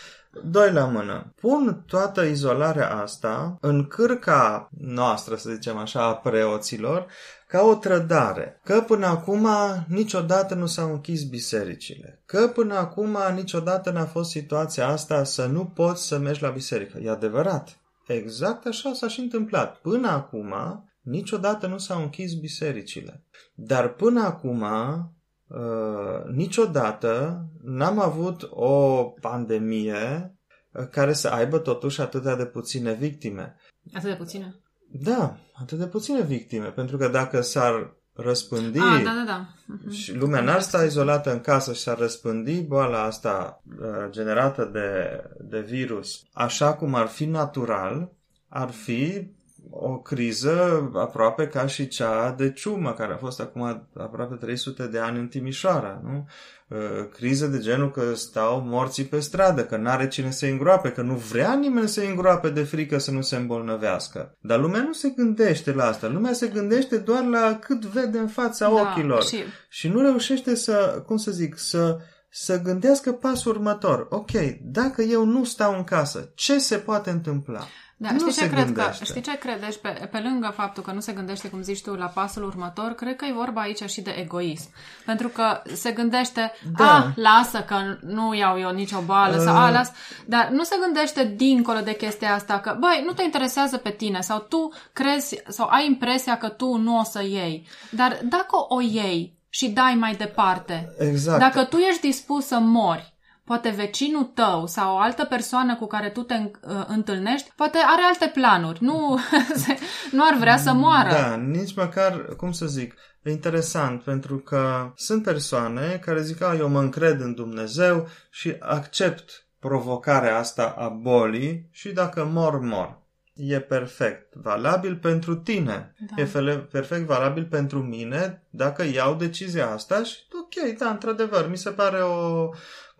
Doi 0.44 0.72
la 0.72 0.84
mână. 0.84 1.32
Pun 1.40 1.84
toată 1.86 2.22
izolarea 2.22 3.00
asta 3.00 3.56
în 3.60 3.86
cârca 3.86 4.68
noastră, 4.78 5.36
să 5.36 5.50
zicem 5.50 5.76
așa, 5.76 6.02
a 6.02 6.14
preoților, 6.14 7.06
ca 7.52 7.62
o 7.62 7.74
trădare. 7.74 8.60
Că 8.64 8.80
până 8.80 9.06
acum 9.06 9.48
niciodată 9.88 10.54
nu 10.54 10.66
s-au 10.66 10.92
închis 10.92 11.22
bisericile. 11.22 12.22
Că 12.26 12.48
până 12.48 12.74
acum 12.74 13.16
niciodată 13.34 13.90
n-a 13.90 14.04
fost 14.04 14.30
situația 14.30 14.86
asta 14.86 15.24
să 15.24 15.46
nu 15.46 15.64
poți 15.64 16.06
să 16.06 16.18
mergi 16.18 16.42
la 16.42 16.50
biserică. 16.50 16.98
E 16.98 17.10
adevărat. 17.10 17.80
Exact 18.06 18.66
așa 18.66 18.92
s-a 18.92 19.08
și 19.08 19.20
întâmplat. 19.20 19.76
Până 19.76 20.08
acum, 20.08 20.54
niciodată 21.00 21.66
nu 21.66 21.78
s-au 21.78 22.02
închis 22.02 22.34
bisericile. 22.34 23.24
Dar 23.54 23.88
până 23.94 24.22
acum, 24.22 24.62
uh, 24.62 26.24
niciodată 26.34 27.44
n-am 27.62 28.00
avut 28.00 28.48
o 28.50 29.04
pandemie 29.04 30.36
uh, 30.72 30.88
care 30.90 31.12
să 31.12 31.28
aibă 31.28 31.58
totuși 31.58 32.00
atâtea 32.00 32.36
de 32.36 32.46
puține 32.46 32.92
victime. 32.92 33.56
Atât 33.92 34.08
de 34.08 34.16
puține? 34.16 34.61
Da, 34.92 35.36
atât 35.52 35.78
de 35.78 35.86
puține 35.86 36.22
victime. 36.22 36.66
Pentru 36.66 36.96
că 36.96 37.08
dacă 37.08 37.40
s-ar 37.40 37.96
răspândi 38.14 38.78
ah, 38.78 39.02
da, 39.04 39.10
da, 39.10 39.24
da. 39.26 39.46
Uh-huh. 39.46 39.90
și 39.90 40.14
lumea 40.14 40.40
n-ar 40.40 40.60
sta 40.60 40.84
izolată 40.84 41.32
în 41.32 41.40
casă 41.40 41.72
și 41.72 41.80
s-ar 41.80 41.98
răspândi 41.98 42.62
boala 42.62 43.02
asta 43.02 43.62
uh, 43.80 44.10
generată 44.10 44.70
de, 44.72 45.20
de 45.40 45.60
virus 45.60 46.22
așa 46.32 46.74
cum 46.74 46.94
ar 46.94 47.06
fi 47.06 47.24
natural, 47.24 48.12
ar 48.48 48.70
fi 48.70 49.30
o 49.70 49.98
criză 49.98 50.90
aproape 50.94 51.46
ca 51.46 51.66
și 51.66 51.88
cea 51.88 52.34
de 52.38 52.52
ciumă, 52.52 52.92
care 52.92 53.12
a 53.12 53.16
fost 53.16 53.40
acum 53.40 53.88
aproape 53.96 54.34
300 54.34 54.86
de 54.86 54.98
ani 54.98 55.18
în 55.18 55.26
Timișoara, 55.26 56.00
nu? 56.04 56.26
Uh, 56.68 57.08
criză 57.12 57.46
de 57.46 57.58
genul 57.58 57.90
că 57.90 58.14
stau 58.14 58.62
morții 58.66 59.04
pe 59.04 59.20
stradă, 59.20 59.64
că 59.64 59.76
n-are 59.76 60.08
cine 60.08 60.30
să 60.30 60.46
îngroape, 60.46 60.92
că 60.92 61.02
nu 61.02 61.14
vrea 61.14 61.54
nimeni 61.54 61.88
să 61.88 62.00
îngroape 62.00 62.48
de 62.48 62.62
frică 62.62 62.98
să 62.98 63.10
nu 63.10 63.20
se 63.20 63.36
îmbolnăvească. 63.36 64.36
Dar 64.40 64.60
lumea 64.60 64.82
nu 64.82 64.92
se 64.92 65.08
gândește 65.08 65.72
la 65.72 65.84
asta. 65.84 66.08
Lumea 66.08 66.32
se 66.32 66.46
gândește 66.46 66.96
doar 66.96 67.24
la 67.24 67.58
cât 67.60 67.84
vede 67.84 68.18
în 68.18 68.28
fața 68.28 68.68
da, 68.68 68.80
ochilor. 68.80 69.22
Și... 69.22 69.42
și 69.68 69.88
nu 69.88 70.00
reușește 70.00 70.54
să, 70.54 71.02
cum 71.06 71.16
să 71.16 71.30
zic, 71.30 71.58
să 71.58 71.98
să 72.34 72.60
gândească 72.60 73.12
pasul 73.12 73.52
următor. 73.52 74.06
Ok, 74.10 74.30
dacă 74.62 75.02
eu 75.02 75.24
nu 75.24 75.44
stau 75.44 75.76
în 75.76 75.84
casă, 75.84 76.32
ce 76.34 76.58
se 76.58 76.76
poate 76.76 77.10
întâmpla? 77.10 77.66
Da, 78.02 78.10
nu 78.10 78.18
știi 78.18 78.42
ce 78.42 78.50
cred 78.50 78.72
că, 78.72 78.90
știi 79.04 79.20
ce 79.20 79.38
credești? 79.38 79.80
Pe, 79.80 80.08
pe 80.10 80.18
lângă 80.18 80.52
faptul 80.56 80.82
că 80.82 80.92
nu 80.92 81.00
se 81.00 81.12
gândește, 81.12 81.48
cum 81.48 81.62
zici 81.62 81.82
tu, 81.82 81.94
la 81.94 82.06
pasul 82.06 82.44
următor, 82.44 82.92
cred 82.92 83.16
că 83.16 83.24
e 83.24 83.32
vorba 83.32 83.60
aici 83.60 83.90
și 83.90 84.00
de 84.00 84.10
egoism. 84.10 84.68
Pentru 85.04 85.28
că 85.28 85.62
se 85.74 85.90
gândește, 85.90 86.52
da. 86.76 86.84
a, 86.84 87.12
lasă 87.14 87.60
că 87.60 87.76
nu 88.00 88.34
iau 88.34 88.58
eu 88.58 88.70
nicio 88.70 89.00
bală, 89.00 89.36
uh. 89.36 89.42
sau 89.42 89.56
a, 89.56 89.70
las, 89.70 89.92
dar 90.26 90.48
nu 90.48 90.62
se 90.62 90.76
gândește 90.84 91.32
dincolo 91.36 91.80
de 91.80 91.94
chestia 91.94 92.34
asta, 92.34 92.58
că, 92.58 92.76
băi, 92.80 93.02
nu 93.06 93.12
te 93.12 93.22
interesează 93.22 93.76
pe 93.76 93.90
tine, 93.90 94.20
sau 94.20 94.38
tu 94.38 94.72
crezi, 94.92 95.42
sau 95.48 95.68
ai 95.70 95.86
impresia 95.86 96.38
că 96.38 96.48
tu 96.48 96.76
nu 96.76 96.98
o 96.98 97.02
să 97.02 97.22
iei. 97.22 97.66
Dar 97.90 98.20
dacă 98.24 98.56
o 98.68 98.80
iei 98.80 99.36
și 99.48 99.68
dai 99.68 99.94
mai 99.94 100.14
departe, 100.14 100.94
exact. 100.98 101.38
dacă 101.38 101.64
tu 101.64 101.76
ești 101.76 102.00
dispus 102.00 102.46
să 102.46 102.58
mori, 102.58 103.11
poate 103.44 103.70
vecinul 103.70 104.24
tău 104.24 104.66
sau 104.66 104.94
o 104.94 104.98
altă 104.98 105.24
persoană 105.24 105.76
cu 105.76 105.86
care 105.86 106.10
tu 106.10 106.22
te 106.22 106.34
uh, 106.34 106.84
întâlnești, 106.86 107.52
poate 107.56 107.78
are 107.86 108.02
alte 108.02 108.30
planuri, 108.34 108.82
nu, 108.82 109.18
nu 110.16 110.24
ar 110.30 110.36
vrea 110.38 110.56
să 110.56 110.72
moară. 110.72 111.10
Da, 111.10 111.36
nici 111.36 111.74
măcar, 111.74 112.24
cum 112.36 112.52
să 112.52 112.66
zic, 112.66 112.94
e 113.22 113.30
interesant 113.30 114.02
pentru 114.02 114.38
că 114.38 114.92
sunt 114.96 115.22
persoane 115.22 116.00
care 116.04 116.22
zic, 116.22 116.42
a, 116.42 116.54
eu 116.54 116.68
mă 116.68 116.80
încred 116.80 117.20
în 117.20 117.34
Dumnezeu 117.34 118.08
și 118.30 118.56
accept 118.58 119.46
provocarea 119.58 120.38
asta 120.38 120.74
a 120.78 120.88
bolii 120.88 121.68
și 121.70 121.92
dacă 121.92 122.24
mor, 122.32 122.60
mor. 122.60 123.00
E 123.34 123.60
perfect 123.60 124.34
valabil 124.34 124.96
pentru 124.96 125.34
tine. 125.34 125.94
Da. 125.98 126.22
E 126.22 126.26
perfect 126.70 127.06
valabil 127.06 127.44
pentru 127.44 127.78
mine 127.78 128.42
dacă 128.50 128.84
iau 128.84 129.14
decizia 129.14 129.70
asta 129.70 130.02
și 130.02 130.16
ok, 130.42 130.78
da, 130.78 130.88
într-adevăr, 130.88 131.48
mi 131.48 131.56
se 131.56 131.70
pare 131.70 132.02
o, 132.02 132.48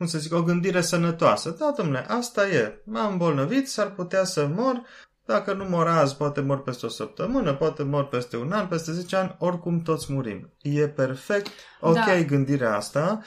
cum 0.03 0.11
să 0.11 0.19
zic, 0.19 0.35
o 0.35 0.43
gândire 0.43 0.81
sănătoasă. 0.81 1.57
Da, 1.59 1.75
domnule, 1.77 2.05
asta 2.09 2.49
e. 2.49 2.81
M-am 2.85 3.11
îmbolnăvit, 3.11 3.69
s-ar 3.69 3.91
putea 3.91 4.25
să 4.25 4.47
mor. 4.47 4.83
Dacă 5.27 5.53
nu 5.53 5.65
mor 5.65 5.87
azi, 5.87 6.17
poate 6.17 6.41
mor 6.41 6.63
peste 6.63 6.87
o 6.87 6.89
săptămână, 6.89 7.55
poate 7.55 7.83
mor 7.83 8.09
peste 8.09 8.37
un 8.37 8.53
an, 8.53 8.67
peste 8.67 8.93
10 8.93 9.17
ani, 9.17 9.37
oricum 9.39 9.83
toți 9.83 10.13
murim. 10.13 10.53
E 10.63 10.89
perfect, 10.89 11.51
ok 11.81 11.95
da. 11.95 12.23
gândirea 12.27 12.77
asta, 12.77 13.23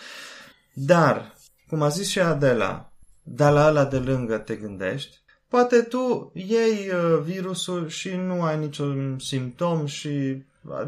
dar, 0.74 1.34
cum 1.68 1.82
a 1.82 1.88
zis 1.88 2.10
și 2.10 2.20
Adela, 2.20 2.92
dar 3.24 3.54
la 3.54 3.68
ăla 3.68 3.86
de 3.86 3.98
lângă 3.98 4.38
te 4.38 4.56
gândești, 4.56 5.18
poate 5.48 5.82
tu 5.82 6.32
iei 6.34 6.90
uh, 6.90 7.20
virusul 7.24 7.88
și 7.88 8.10
nu 8.10 8.42
ai 8.42 8.58
niciun 8.58 9.20
simptom 9.20 9.86
și 9.86 10.44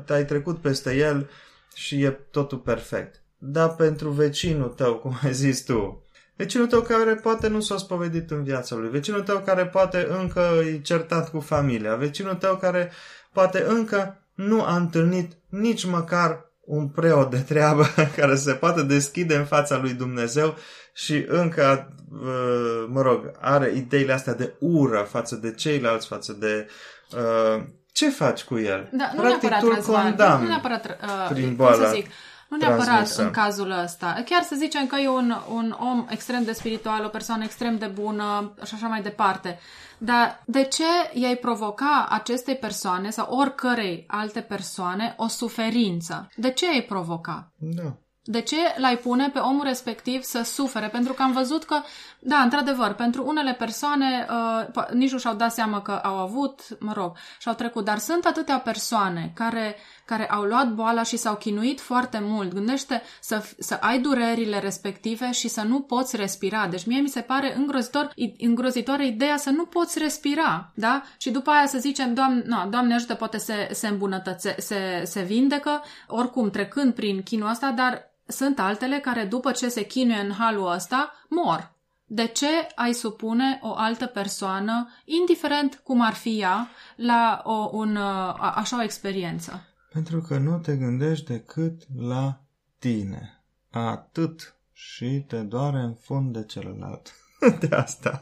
ai 0.07 0.25
trecut 0.25 0.57
peste 0.57 0.95
el 0.95 1.29
și 1.73 2.03
e 2.03 2.09
totul 2.09 2.57
perfect 2.57 3.21
da 3.37 3.67
pentru 3.67 4.09
vecinul 4.09 4.69
tău, 4.69 4.95
cum 4.95 5.19
ai 5.23 5.33
zis 5.33 5.63
tu. 5.63 6.01
Vecinul 6.35 6.67
tău 6.67 6.81
care 6.81 7.15
poate 7.15 7.47
nu 7.47 7.59
s-a 7.59 7.77
spovedit 7.77 8.31
în 8.31 8.43
viața 8.43 8.75
lui, 8.75 8.89
vecinul 8.89 9.21
tău 9.21 9.39
care 9.39 9.65
poate 9.65 10.07
încă 10.09 10.41
e 10.65 10.79
certat 10.79 11.29
cu 11.29 11.39
familia, 11.39 11.95
vecinul 11.95 12.35
tău 12.35 12.55
care 12.55 12.91
poate 13.33 13.65
încă 13.67 14.21
nu 14.33 14.63
a 14.63 14.75
întâlnit 14.75 15.31
nici 15.49 15.85
măcar 15.85 16.45
un 16.59 16.87
preot 16.87 17.29
de 17.29 17.39
treabă 17.39 17.85
care 18.17 18.35
se 18.35 18.53
poate 18.53 18.83
deschide 18.83 19.35
în 19.35 19.45
fața 19.45 19.77
lui 19.77 19.93
Dumnezeu 19.93 20.55
și 20.93 21.25
încă, 21.27 21.95
uh, 22.11 22.85
mă 22.87 23.01
rog, 23.01 23.31
are 23.39 23.71
ideile 23.75 24.13
astea 24.13 24.33
de 24.33 24.53
ură 24.59 25.07
față 25.09 25.35
de 25.35 25.53
ceilalți, 25.53 26.07
față 26.07 26.33
de... 26.33 26.67
Uh, 27.11 27.63
ce 27.91 28.09
faci 28.09 28.43
cu 28.43 28.57
el? 28.57 28.89
Da, 28.91 29.11
nu 29.15 29.21
Practic, 29.21 29.49
neapărat 29.49 29.83
tu 29.83 29.91
condamn 29.91 30.41
nu 30.41 30.47
neapărat, 30.47 30.85
uh, 30.85 31.29
prin 31.29 31.55
boala. 31.55 31.75
Cum 31.75 31.85
să 31.85 31.91
zic, 31.93 32.07
nu 32.49 32.57
neapărat 32.57 32.85
transmisă. 32.85 33.23
în 33.23 33.31
cazul 33.31 33.71
ăsta. 33.83 34.23
Chiar 34.25 34.41
să 34.41 34.55
zicem 34.55 34.87
că 34.87 34.95
e 34.95 35.09
un, 35.09 35.35
un 35.53 35.75
om 35.79 36.05
extrem 36.09 36.43
de 36.43 36.51
spiritual, 36.51 37.05
o 37.05 37.07
persoană 37.07 37.43
extrem 37.43 37.77
de 37.77 37.85
bună 37.85 38.53
și 38.65 38.73
așa 38.73 38.87
mai 38.87 39.01
departe. 39.01 39.59
Dar 39.97 40.43
de 40.45 40.63
ce 40.63 40.83
i-ai 41.13 41.35
provoca 41.35 42.07
acestei 42.09 42.55
persoane 42.55 43.09
sau 43.09 43.35
oricărei 43.35 44.03
alte 44.07 44.41
persoane 44.41 45.13
o 45.17 45.27
suferință? 45.27 46.29
De 46.35 46.51
ce 46.51 46.67
ai 46.67 46.81
provoca? 46.81 47.51
Da. 47.55 47.97
De 48.29 48.41
ce 48.41 48.55
l-ai 48.77 48.97
pune 48.97 49.29
pe 49.29 49.39
omul 49.39 49.63
respectiv 49.63 50.21
să 50.21 50.41
sufere? 50.43 50.87
Pentru 50.87 51.13
că 51.13 51.21
am 51.21 51.31
văzut 51.31 51.63
că, 51.63 51.81
da, 52.19 52.37
într-adevăr, 52.37 52.93
pentru 52.93 53.27
unele 53.27 53.53
persoane 53.53 54.27
uh, 54.75 54.85
nici 54.93 55.11
nu 55.11 55.17
și-au 55.17 55.33
dat 55.33 55.51
seama 55.51 55.81
că 55.81 55.91
au 55.91 56.15
avut, 56.15 56.61
mă 56.79 56.93
rog, 56.93 57.17
și-au 57.39 57.53
trecut, 57.53 57.85
dar 57.85 57.97
sunt 57.97 58.25
atâtea 58.25 58.59
persoane 58.59 59.31
care, 59.35 59.75
care 60.07 60.29
au 60.29 60.43
luat 60.43 60.73
boala 60.73 61.03
și 61.03 61.17
s-au 61.17 61.35
chinuit 61.35 61.81
foarte 61.81 62.19
mult. 62.21 62.53
Gândește 62.53 63.01
să, 63.21 63.43
să 63.59 63.77
ai 63.81 63.99
durerile 63.99 64.59
respective 64.59 65.31
și 65.31 65.47
să 65.47 65.61
nu 65.61 65.79
poți 65.79 66.15
respira. 66.15 66.67
Deci 66.67 66.85
mie 66.85 66.99
mi 66.99 67.09
se 67.09 67.21
pare 67.21 67.55
îngrozitor, 67.55 68.13
îngrozitoare 68.37 69.07
ideea 69.07 69.37
să 69.37 69.49
nu 69.49 69.65
poți 69.65 69.99
respira, 69.99 70.71
da? 70.73 71.03
Și 71.17 71.29
după 71.29 71.49
aia 71.49 71.65
să 71.65 71.77
zicem, 71.77 72.13
Doamne, 72.13 72.43
no, 72.45 72.65
Doamne 72.69 72.93
ajută, 72.93 73.13
poate 73.13 73.37
se, 73.37 73.67
se 73.71 73.87
îmbunătățe, 73.87 74.55
se, 74.57 75.01
se 75.05 75.21
vindecă, 75.21 75.81
oricum 76.07 76.49
trecând 76.49 76.93
prin 76.93 77.23
chinul 77.23 77.49
ăsta, 77.49 77.71
dar 77.71 78.11
sunt 78.27 78.59
altele 78.59 78.99
care 78.99 79.23
după 79.23 79.51
ce 79.51 79.67
se 79.67 79.85
chinuie 79.85 80.19
în 80.19 80.31
halul 80.31 80.71
ăsta, 80.71 81.13
mor. 81.29 81.75
De 82.09 82.27
ce 82.27 82.67
ai 82.75 82.93
supune 82.93 83.59
o 83.61 83.73
altă 83.75 84.05
persoană, 84.05 84.89
indiferent 85.05 85.81
cum 85.83 86.01
ar 86.01 86.13
fi 86.13 86.39
ea, 86.39 86.67
la 86.95 87.41
o, 87.43 87.69
un, 87.71 87.95
a, 87.95 88.31
așa 88.55 88.77
o 88.77 88.83
experiență? 88.83 89.67
Pentru 89.97 90.21
că 90.21 90.37
nu 90.37 90.57
te 90.57 90.75
gândești 90.75 91.25
decât 91.25 91.81
la 91.95 92.41
tine. 92.79 93.43
Atât. 93.71 94.55
Și 94.73 95.25
te 95.27 95.41
doare 95.41 95.79
în 95.79 95.93
fund 95.93 96.33
de 96.33 96.43
celălalt. 96.45 97.13
de 97.59 97.75
asta. 97.75 98.21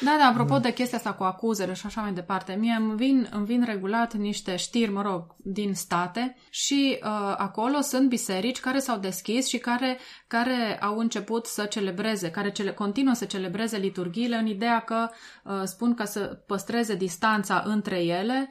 Da, 0.00 0.16
da, 0.18 0.24
apropo 0.24 0.58
de 0.58 0.72
chestia 0.72 0.98
asta 0.98 1.12
cu 1.12 1.22
acuzele 1.22 1.72
și 1.72 1.86
așa 1.86 2.00
mai 2.00 2.12
departe, 2.12 2.52
mie 2.52 2.76
îmi 2.78 2.96
vin, 2.96 3.28
îmi 3.30 3.46
vin 3.46 3.64
regulat 3.64 4.14
niște 4.14 4.56
știri, 4.56 4.90
mă 4.90 5.02
rog, 5.02 5.34
din 5.36 5.74
state 5.74 6.36
și 6.50 6.98
uh, 7.02 7.34
acolo 7.36 7.80
sunt 7.80 8.08
biserici 8.08 8.60
care 8.60 8.78
s-au 8.78 8.98
deschis 8.98 9.46
și 9.46 9.58
care, 9.58 9.98
care 10.26 10.78
au 10.80 10.98
început 10.98 11.46
să 11.46 11.64
celebreze, 11.64 12.30
care 12.30 12.50
cele, 12.50 12.72
continuă 12.72 13.14
să 13.14 13.24
celebreze 13.24 13.76
liturghiile 13.76 14.36
în 14.36 14.46
ideea 14.46 14.80
că 14.80 15.08
uh, 15.44 15.62
spun 15.64 15.94
ca 15.94 16.04
să 16.04 16.20
păstreze 16.46 16.94
distanța 16.94 17.62
între 17.66 18.04
ele 18.04 18.48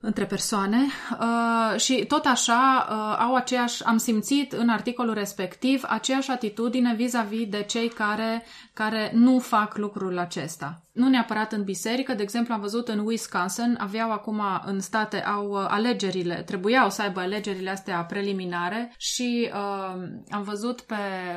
între 0.00 0.24
persoane 0.24 0.78
uh, 1.20 1.80
și 1.80 2.04
tot 2.08 2.24
așa 2.24 2.86
uh, 2.90 3.16
au 3.18 3.34
aceeași, 3.34 3.84
am 3.84 3.96
simțit 3.96 4.52
în 4.52 4.68
articolul 4.68 5.14
respectiv 5.14 5.82
aceeași 5.86 6.30
atitudine 6.30 6.94
vis-a-vis 6.94 7.48
de 7.48 7.62
cei 7.62 7.88
care, 7.88 8.44
care 8.72 9.10
nu 9.14 9.38
fac 9.38 9.76
lucrul 9.76 10.18
acesta. 10.18 10.82
Nu 10.98 11.08
neapărat 11.08 11.52
în 11.52 11.64
biserică, 11.64 12.14
de 12.14 12.22
exemplu 12.22 12.54
am 12.54 12.60
văzut 12.60 12.88
în 12.88 12.98
Wisconsin, 12.98 13.76
aveau 13.80 14.10
acum 14.12 14.42
în 14.64 14.80
state, 14.80 15.24
au 15.24 15.50
uh, 15.50 15.66
alegerile, 15.68 16.42
trebuiau 16.46 16.90
să 16.90 17.02
aibă 17.02 17.20
alegerile 17.20 17.70
astea 17.70 18.04
preliminare 18.04 18.92
și 18.96 19.50
uh, 19.52 20.02
am 20.30 20.42
văzut 20.42 20.80
pe, 20.80 20.94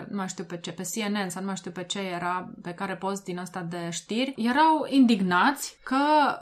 nu 0.10 0.18
mai 0.18 0.28
știu 0.28 0.44
pe 0.44 0.58
ce, 0.58 0.72
pe 0.72 0.90
CNN 0.94 1.30
sau 1.30 1.42
nu 1.42 1.48
mai 1.48 1.56
știu 1.56 1.72
pe 1.72 1.84
ce 1.84 2.00
era, 2.00 2.52
pe 2.62 2.72
care 2.72 2.96
post 2.96 3.24
din 3.24 3.40
asta 3.40 3.66
de 3.70 3.90
știri, 3.90 4.34
erau 4.38 4.86
indignați 4.90 5.78
că 5.84 5.98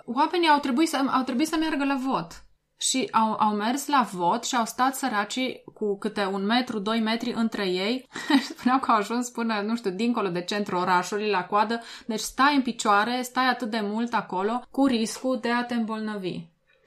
oamenii 0.05 0.49
au 0.49 0.59
trebuit 0.59 0.89
să, 0.89 0.97
au 1.11 1.23
trebuit 1.23 1.47
să 1.47 1.55
meargă 1.59 1.85
la 1.85 1.99
vot. 2.07 2.43
Și 2.81 3.07
au, 3.11 3.35
au 3.39 3.55
mers 3.55 3.87
la 3.87 4.07
vot 4.11 4.43
și 4.43 4.55
au 4.55 4.65
stat 4.65 4.95
săracii 4.95 5.63
cu 5.73 5.97
câte 5.97 6.25
un 6.25 6.45
metru, 6.45 6.79
doi 6.79 6.99
metri 6.99 7.31
între 7.31 7.67
ei. 7.67 8.07
Spuneau 8.49 8.79
că 8.79 8.91
au 8.91 8.97
ajuns 8.97 9.29
până, 9.29 9.61
nu 9.65 9.75
știu, 9.75 9.91
dincolo 9.91 10.27
de 10.27 10.41
centrul 10.41 10.79
orașului, 10.79 11.29
la 11.29 11.45
coadă. 11.45 11.81
Deci 12.05 12.19
stai 12.19 12.55
în 12.55 12.61
picioare, 12.61 13.21
stai 13.21 13.49
atât 13.49 13.69
de 13.69 13.79
mult 13.81 14.13
acolo, 14.13 14.61
cu 14.71 14.85
riscul 14.85 15.39
de 15.41 15.51
a 15.51 15.63
te 15.63 15.73
îmbolnăvi 15.73 16.39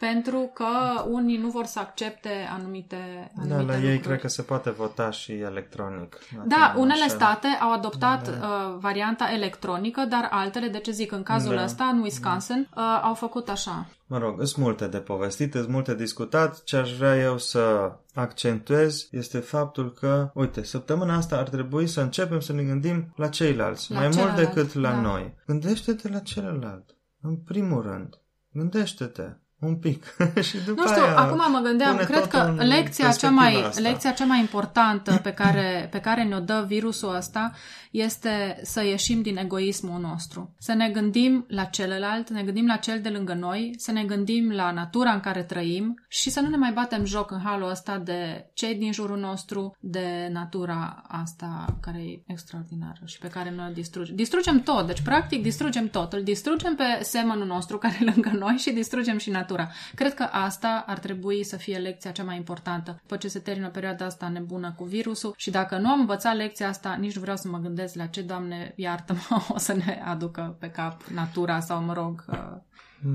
pentru 0.09 0.51
că 0.55 0.67
unii 1.09 1.37
nu 1.37 1.49
vor 1.49 1.65
să 1.65 1.79
accepte 1.79 2.29
anumite, 2.57 3.31
anumite 3.37 3.55
Da, 3.55 3.55
la 3.55 3.61
lucruri. 3.63 3.87
ei 3.87 3.99
cred 3.99 4.21
că 4.21 4.29
se 4.29 4.43
poate 4.43 4.71
vota 4.71 5.11
și 5.11 5.33
electronic. 5.33 6.19
Da, 6.47 6.57
Acum, 6.57 6.81
unele 6.81 7.05
așa. 7.05 7.15
state 7.15 7.47
au 7.47 7.73
adoptat 7.73 8.39
Da. 8.39 8.47
uh, 8.47 8.77
varianta 8.81 9.31
electronică, 9.35 10.01
dar 10.09 10.29
altele, 10.31 10.69
de 10.69 10.79
ce 10.79 10.91
zic, 10.91 11.13
în 11.13 11.23
cazul 11.23 11.55
Da. 11.55 11.63
ăsta, 11.63 11.85
în 11.85 12.01
Wisconsin, 12.01 12.69
uh, 12.77 13.01
au 13.03 13.15
făcut 13.15 13.49
așa. 13.49 13.87
Mă 14.07 14.19
rog, 14.19 14.43
sunt 14.47 14.65
multe 14.65 14.87
de 14.87 14.99
povestit, 14.99 15.53
sunt 15.53 15.69
multe 15.69 15.95
discutat. 15.95 16.63
Ce 16.65 16.77
aș 16.77 16.97
vrea 16.97 17.17
eu 17.17 17.39
să 17.39 17.93
accentuez 18.15 19.09
este 19.11 19.39
faptul 19.39 19.93
că, 19.93 20.31
uite, 20.35 20.63
săptămâna 20.65 21.17
asta 21.17 21.37
ar 21.37 21.49
trebui 21.49 21.87
să 21.87 22.01
începem 22.01 22.41
să 22.41 22.53
ne 22.53 22.63
gândim 22.63 23.13
la 23.17 23.29
ceilalți, 23.29 23.93
La 23.93 23.99
mai 23.99 24.11
celălalt, 24.11 24.37
mult 24.37 24.47
decât 24.49 24.75
la 24.75 24.91
da. 24.91 25.01
noi. 25.01 25.35
Gândește-te 25.47 26.09
la 26.09 26.19
celălalt, 26.19 26.85
în 27.21 27.37
primul 27.37 27.83
rând. 27.83 28.17
Gândește-te 28.53 29.23
un 29.63 29.77
pic 29.77 30.17
și 30.49 30.57
după 30.65 30.81
Nu 30.81 30.87
știu, 30.87 31.03
aia 31.03 31.17
acum 31.17 31.53
mă 31.53 31.61
gândeam, 31.63 31.93
pune 31.93 32.05
cred 32.05 32.27
că 32.27 32.39
totul 32.39 32.57
în 32.59 32.67
lecția 32.67 33.05
cea, 33.05 33.11
perspectiva 33.11 33.41
mai, 33.41 33.63
asta. 33.63 33.81
lecția 33.81 34.11
cea 34.11 34.25
mai 34.25 34.39
importantă 34.39 35.21
pe 35.23 35.33
care, 35.43 35.89
pe 35.91 35.99
care 35.99 36.25
ne-o 36.25 36.41
dă 36.41 36.65
virusul 36.67 37.15
ăsta 37.15 37.53
este 37.91 38.61
să 38.63 38.85
ieșim 38.85 39.23
din 39.23 39.37
egoismul 39.37 40.01
nostru. 40.01 40.55
Să 40.59 40.73
ne 40.73 40.89
gândim 40.89 41.45
la 41.49 41.65
celălalt, 41.65 42.31
ne 42.31 42.43
gândim 42.43 42.67
la 42.67 42.77
cel 42.77 43.01
de 43.01 43.09
lângă 43.09 43.35
noi, 43.35 43.75
să 43.77 43.93
ne 43.93 44.05
gândim 44.05 44.51
la 44.51 44.71
natura 44.71 45.13
în 45.13 45.21
care 45.21 45.43
trăim 45.43 46.03
și 46.09 46.31
să 46.31 46.41
nu 46.41 46.49
ne 46.49 46.57
mai 46.57 46.73
batem 46.73 47.05
joc 47.05 47.31
în 47.31 47.41
halul 47.45 47.71
ăsta 47.71 47.99
de 47.99 48.51
cei 48.55 48.75
din 48.75 48.93
jurul 48.93 49.19
nostru, 49.19 49.77
de 49.81 50.29
natura 50.33 51.03
asta 51.09 51.79
care 51.81 51.99
e 51.99 52.23
extraordinară 52.27 53.01
și 53.05 53.19
pe 53.19 53.29
care 53.29 53.53
noi 53.57 53.67
o 53.71 53.73
distrugem. 53.73 54.17
Distrugem 54.17 54.61
tot, 54.61 54.87
deci 54.87 55.01
practic 55.01 55.43
distrugem 55.43 55.89
tot. 55.89 56.13
Îl 56.13 56.23
distrugem 56.23 56.75
pe 56.75 57.05
semănul 57.05 57.47
nostru 57.47 57.79
care 57.79 57.99
e 58.01 58.05
lângă 58.15 58.31
noi 58.39 58.57
și 58.57 58.71
distrugem 58.71 59.19
și 59.19 59.31
natura. 59.31 59.51
Cred 59.95 60.15
că 60.15 60.23
asta 60.23 60.85
ar 60.87 60.99
trebui 60.99 61.45
să 61.45 61.57
fie 61.57 61.79
lecția 61.79 62.11
cea 62.11 62.25
mai 62.25 62.37
importantă. 62.37 62.99
După 63.01 63.17
ce 63.17 63.29
se 63.29 63.39
termină 63.39 63.69
perioada 63.69 64.05
asta 64.05 64.29
nebună 64.29 64.75
cu 64.77 64.85
virusul 64.85 65.35
și 65.37 65.51
dacă 65.51 65.79
nu 65.79 65.89
am 65.89 66.01
învățat 66.01 66.37
lecția 66.37 66.69
asta, 66.69 66.97
nici 67.01 67.15
nu 67.15 67.21
vreau 67.21 67.37
să 67.37 67.49
mă 67.49 67.59
gândesc 67.59 67.95
la 67.95 68.07
ce, 68.07 68.23
Doamne, 68.23 68.73
iartă-mă, 68.77 69.43
o 69.55 69.59
să 69.59 69.73
ne 69.73 70.03
aducă 70.05 70.57
pe 70.61 70.71
cap 70.71 71.03
natura 71.03 71.61
sau, 71.61 71.83
mă 71.83 71.93
rog, 71.93 72.25
uh, 72.29 72.37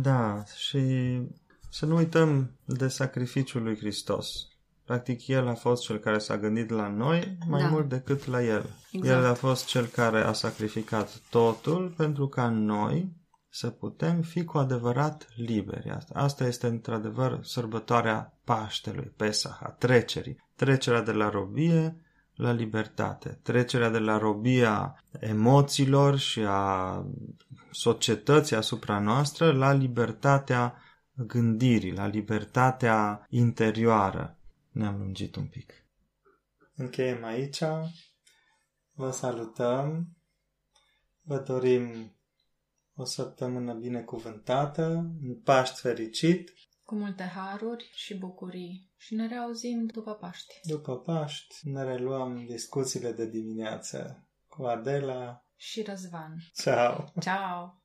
Da, 0.02 0.44
și 0.56 0.80
să 1.70 1.86
nu 1.86 1.96
uităm 1.96 2.52
de 2.66 2.88
sacrificiul 2.88 3.64
lui 3.64 3.78
Hristos. 3.78 4.28
Practic, 4.86 5.28
El 5.28 5.48
a 5.48 5.54
fost 5.54 5.84
cel 5.84 5.98
care 5.98 6.18
s-a 6.18 6.38
gândit 6.38 6.70
la 6.70 6.88
noi 6.88 7.38
mai 7.48 7.62
Da. 7.62 7.68
mult 7.68 7.90
decât 7.90 8.26
la 8.26 8.44
El. 8.44 8.66
Exact. 8.92 9.24
El 9.24 9.26
a 9.30 9.34
fost 9.34 9.66
cel 9.66 9.86
care 9.86 10.22
a 10.22 10.34
sacrificat 10.34 11.22
totul 11.30 11.94
pentru 11.98 12.28
ca 12.28 12.50
noi 12.50 13.16
să 13.58 13.70
putem 13.70 14.22
fi 14.22 14.44
cu 14.44 14.58
adevărat 14.58 15.28
liberi. 15.36 15.90
Asta, 15.90 16.20
asta 16.20 16.46
este 16.46 16.68
într-adevăr 16.68 17.44
sărbătoarea 17.44 18.38
Paștelui, 18.44 19.14
Pesach, 19.16 19.64
a 19.64 19.70
trecerii. 19.70 20.44
Trecerea 20.56 21.02
de 21.02 21.12
la 21.12 21.30
robie 21.30 22.02
la 22.36 22.52
libertate. 22.52 23.40
Trecerea 23.44 23.90
de 23.90 23.98
la 23.98 24.18
robia 24.18 25.04
emoțiilor 25.20 26.18
și 26.18 26.44
a 26.48 27.06
societății 27.72 28.56
asupra 28.56 29.00
noastră 29.00 29.52
la 29.52 29.72
libertatea 29.72 30.82
gândirii, 31.14 31.94
la 31.94 32.08
libertatea 32.08 33.26
interioară. 33.30 34.38
Ne-am 34.72 34.98
lungit 34.98 35.36
un 35.36 35.46
pic. 35.46 35.74
Încheiem 36.76 37.24
aici. 37.24 37.64
Vă 38.92 39.12
salutăm. 39.12 40.08
Vă 41.22 41.40
dorim 41.40 42.17
o 42.98 43.06
săptămână 43.06 43.74
binecuvântată, 43.74 45.12
un 45.24 45.36
Paști 45.44 45.80
fericit. 45.80 46.54
cu 46.84 46.96
multe 46.96 47.24
haruri 47.24 47.90
și 47.94 48.16
bucurii. 48.18 48.92
Și 48.98 49.16
ne 49.16 49.28
reauzim 49.28 49.86
după 49.86 50.14
Paști. 50.14 50.60
După 50.64 50.98
Paști 51.00 51.56
ne 51.70 51.84
reluăm 51.84 52.46
discuțiile 52.46 53.12
de 53.12 53.30
dimineață 53.30 54.28
cu 54.48 54.64
Adela. 54.64 55.46
Și 55.56 55.82
Răzvan. 55.82 56.38
Ciao! 56.54 57.14
Ciao! 57.20 57.76